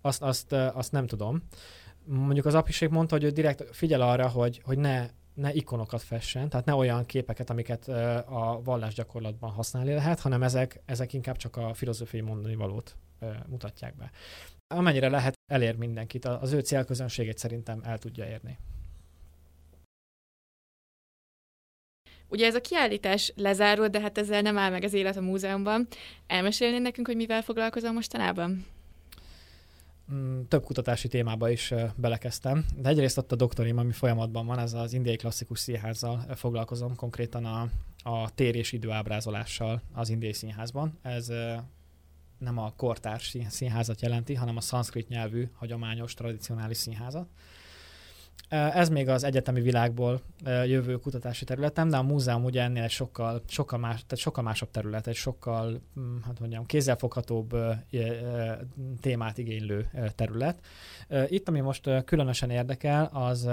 [0.00, 1.42] Azt, azt, azt nem tudom.
[2.04, 6.48] Mondjuk az apiség mondta, hogy ő direkt figyel arra, hogy, hogy ne, ne ikonokat fessen,
[6.48, 7.88] tehát ne olyan képeket, amiket
[8.28, 12.96] a vallás gyakorlatban használni lehet, hanem ezek, ezek inkább csak a filozófiai mondani valót
[13.46, 14.10] mutatják be.
[14.74, 16.24] Amennyire lehet, elér mindenkit.
[16.24, 18.58] Az ő célközönségét szerintem el tudja érni.
[22.28, 25.86] Ugye ez a kiállítás lezárult, de hát ezzel nem áll meg az élet a múzeumban.
[26.26, 28.66] Elmesélnél nekünk, hogy mivel foglalkozom mostanában?
[30.12, 34.72] Mm, több kutatási témába is belekezdtem, de egyrészt ott a doktorim, ami folyamatban van, ez
[34.72, 37.68] az indiai klasszikus színházzal foglalkozom, konkrétan a,
[38.02, 40.98] a tér és időábrázolással az indiai színházban.
[41.02, 41.28] Ez
[42.38, 47.28] nem a kortárs színházat jelenti, hanem a szanszkrit nyelvű, hagyományos, tradicionális színházat.
[48.48, 53.42] Ez még az egyetemi világból jövő kutatási területem, de a múzeum ugye ennél egy sokkal,
[53.48, 57.56] sokkal, más, tehát sokkal másabb terület, egy sokkal, mm, hát mondjam, kézzelfoghatóbb
[59.00, 60.60] témát igénylő terület.
[61.26, 63.48] Itt, ami most különösen érdekel, az,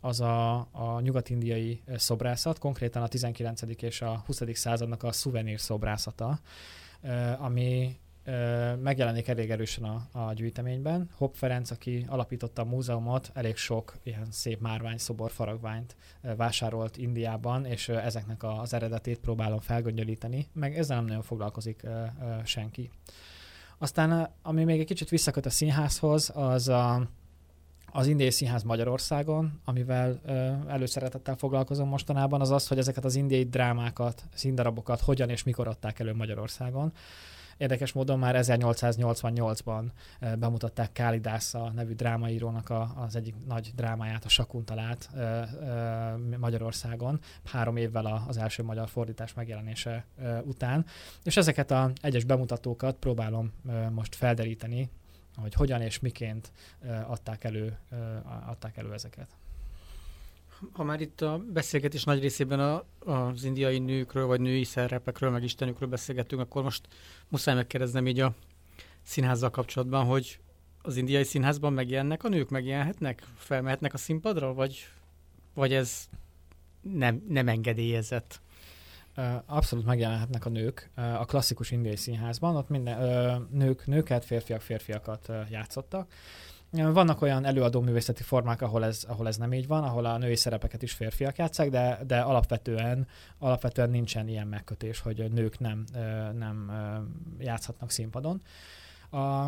[0.00, 3.62] az a, a nyugat-indiai szobrászat, konkrétan a 19.
[3.82, 4.42] és a 20.
[4.52, 6.40] századnak a szuvenír szobrászata,
[7.38, 7.96] ami
[8.82, 11.10] megjelenik elég erősen a, a gyűjteményben.
[11.16, 15.96] Hopp Ferenc, aki alapította a múzeumot, elég sok ilyen szép márvány, szobor, faragványt
[16.36, 21.82] vásárolt Indiában, és ezeknek az eredetét próbálom felgöngyölíteni, meg ezzel nem nagyon foglalkozik
[22.44, 22.90] senki.
[23.78, 27.08] Aztán, ami még egy kicsit visszaköt a színházhoz, az a,
[27.92, 33.44] az Indiai Színház Magyarországon, amivel ö, előszeretettel foglalkozom mostanában, az az, hogy ezeket az indiai
[33.44, 36.92] drámákat, színdarabokat hogyan és mikor adták elő Magyarországon.
[37.56, 39.84] Érdekes módon már 1888-ban
[40.38, 45.10] bemutatták Kálidásza nevű drámaírónak a, az egyik nagy drámáját, a Sakuntalát
[46.38, 50.04] Magyarországon, három évvel az első magyar fordítás megjelenése
[50.44, 50.86] után.
[51.22, 53.52] És ezeket a egyes bemutatókat próbálom
[53.90, 54.90] most felderíteni,
[55.36, 56.52] hogy hogyan és miként
[57.06, 57.78] adták elő,
[58.46, 59.28] adták elő ezeket.
[60.72, 65.42] Ha már itt a beszélgetés nagy részében a, az indiai nőkről, vagy női szerepekről, meg
[65.42, 66.88] istenükről beszélgetünk, akkor most
[67.28, 68.34] muszáj megkérdeznem így a
[69.02, 70.38] színházzal kapcsolatban, hogy
[70.82, 74.86] az indiai színházban megjelennek a nők, megjelenhetnek, felmehetnek a színpadra, vagy,
[75.54, 76.08] vagy ez
[76.80, 78.40] nem, nem engedélyezett?
[79.46, 86.12] Abszolút megjelenhetnek a nők a klasszikus indiai színházban, ott minden nők, nőket, férfiak, férfiakat játszottak.
[86.82, 90.36] Vannak olyan előadó művészeti formák, ahol ez, ahol ez nem így van, ahol a női
[90.36, 93.06] szerepeket is férfiak játszák, de, de alapvetően,
[93.38, 95.84] alapvetően nincsen ilyen megkötés, hogy nők nem,
[96.38, 96.72] nem
[97.38, 98.42] játszhatnak színpadon.
[99.10, 99.46] A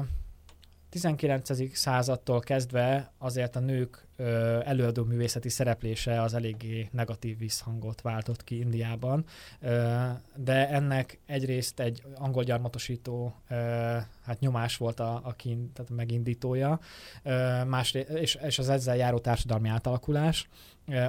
[0.91, 1.77] 19.
[1.77, 4.07] századtól kezdve azért a nők
[4.65, 9.25] előadó művészeti szereplése az eléggé negatív visszhangot váltott ki Indiában,
[10.37, 13.35] de ennek egyrészt egy angol gyarmatosító
[14.25, 16.81] hát nyomás volt a, a kint, tehát megindítója,
[17.67, 20.49] másrészt, és, az ezzel járó társadalmi átalakulás,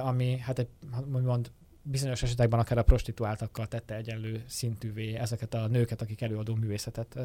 [0.02, 0.68] ami hát egy,
[1.06, 1.50] mond,
[1.82, 7.18] bizonyos esetekben akár a prostituáltakkal tette egyenlő szintűvé ezeket a nőket, akik előadó művészetet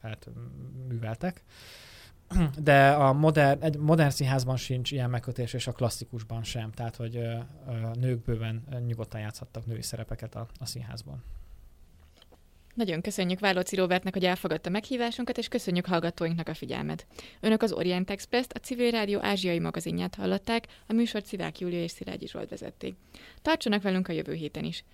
[0.00, 0.28] hát,
[0.88, 1.44] műveltek
[2.58, 7.16] de a modern, egy modern színházban sincs ilyen megkötés, és a klasszikusban sem, tehát hogy
[7.16, 7.34] ö,
[7.68, 11.24] ö, nők bőven nyugodtan játszhattak női szerepeket a, a színházban.
[12.78, 17.06] Nagyon köszönjük Vállóci Robertnek, hogy elfogadta meghívásunkat, és köszönjük hallgatóinknak a figyelmet.
[17.40, 21.90] Önök az Orient Express-t, a Civil Rádió ázsiai magazinját hallották, a műsort Szivák Júlia és
[21.90, 22.96] Szilágyi Zsolt vezették.
[23.42, 24.84] Tartsanak velünk a jövő héten is.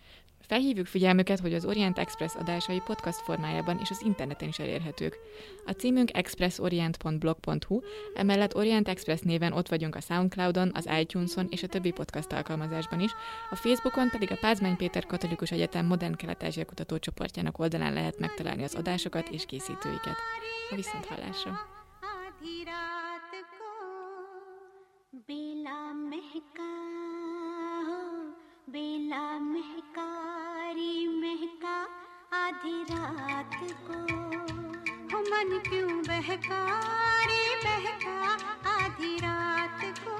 [0.49, 5.17] Felhívjuk figyelmüket, hogy az Orient Express adásai podcast formájában és az interneten is elérhetők.
[5.65, 7.79] A címünk expressorient.blog.hu,
[8.15, 12.99] emellett Orient Express néven ott vagyunk a Soundcloudon, az iTunes-on és a többi podcast alkalmazásban
[12.99, 13.11] is,
[13.49, 18.75] a Facebookon pedig a Pázmány Péter Katolikus Egyetem Modern Kelet-Ázsia kutatócsoportjának oldalán lehet megtalálni az
[18.75, 20.15] adásokat és készítőiket.
[20.69, 21.51] A viszont hallásra!
[25.25, 26.92] बेला महका
[28.70, 31.82] बेला महकारी महका
[32.32, 33.98] आधी रात को।
[35.16, 38.32] हो मन क्यों बहकारी बहका
[38.70, 40.16] आधी रात को?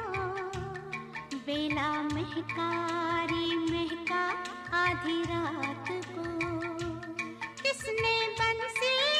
[1.36, 4.24] बेला महकारी महका
[4.76, 6.24] आधी रात को।
[7.62, 9.14] किसने बंसी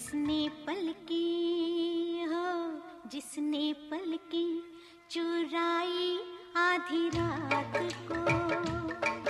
[0.00, 4.72] जिसने पल की हो, हाँ, जिसने पल की
[5.10, 6.20] चुराई
[6.56, 7.72] आधी रात
[8.12, 8.14] को।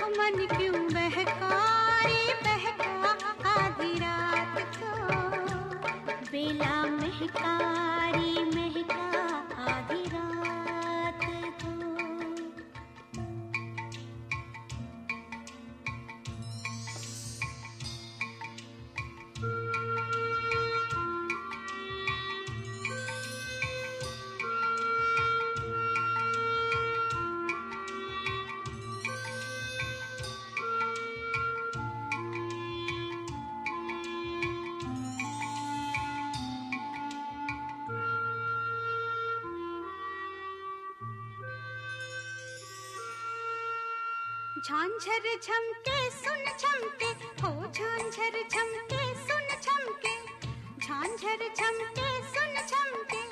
[0.07, 3.09] मन क्यों बहकाए, बहका
[3.49, 5.15] आधी रात को?
[6.31, 9.27] बेला महकारी, महका
[9.63, 10.30] आधी रात
[45.43, 47.07] झमके सुन झमके
[47.41, 50.15] हो झांझर झमके सुन झमके
[50.83, 53.23] झांझर झमके सुन झमके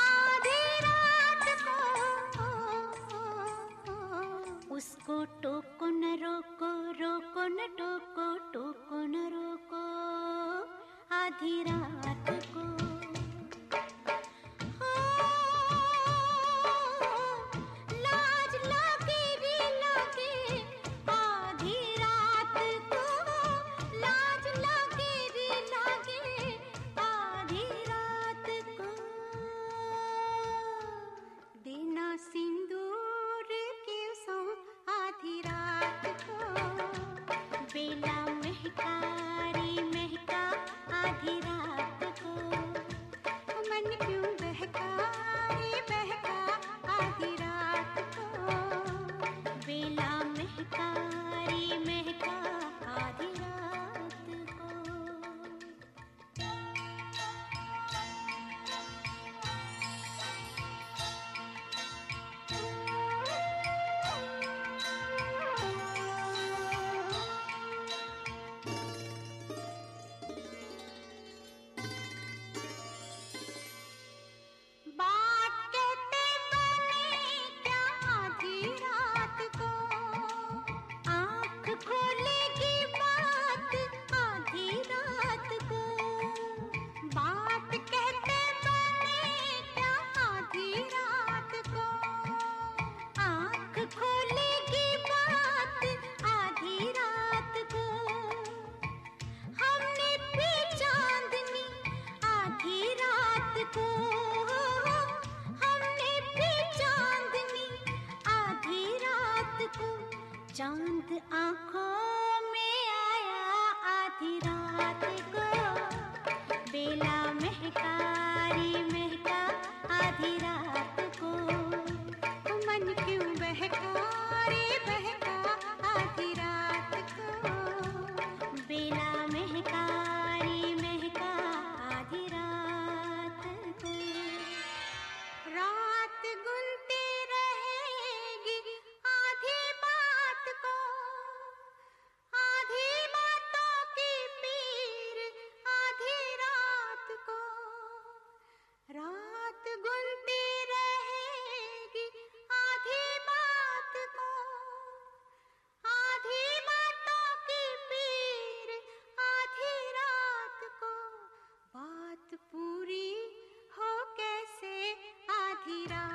[0.00, 1.76] आधी रात को
[4.74, 9.82] उसको टोको न रोको रोको न टोको टोको न रोको,
[11.14, 12.81] आधी रात को।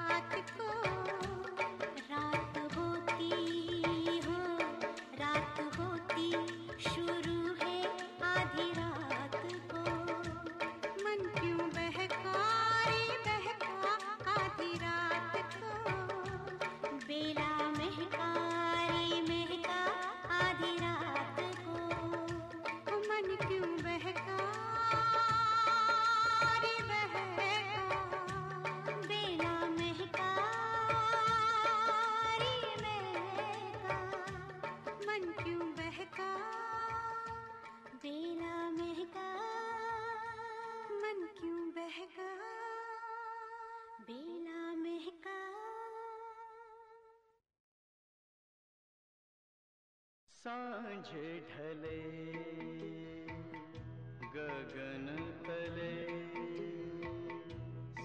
[0.10, 0.97] बात को
[50.78, 52.02] साँझे ढले
[54.34, 55.08] गगन
[55.48, 55.94] तले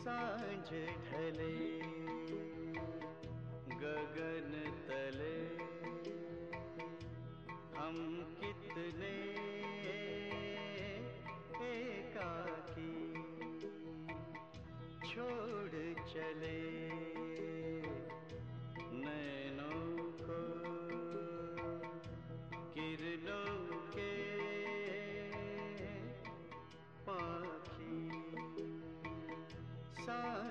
[0.04, 1.71] साँझे ढले
[30.06, 30.41] सा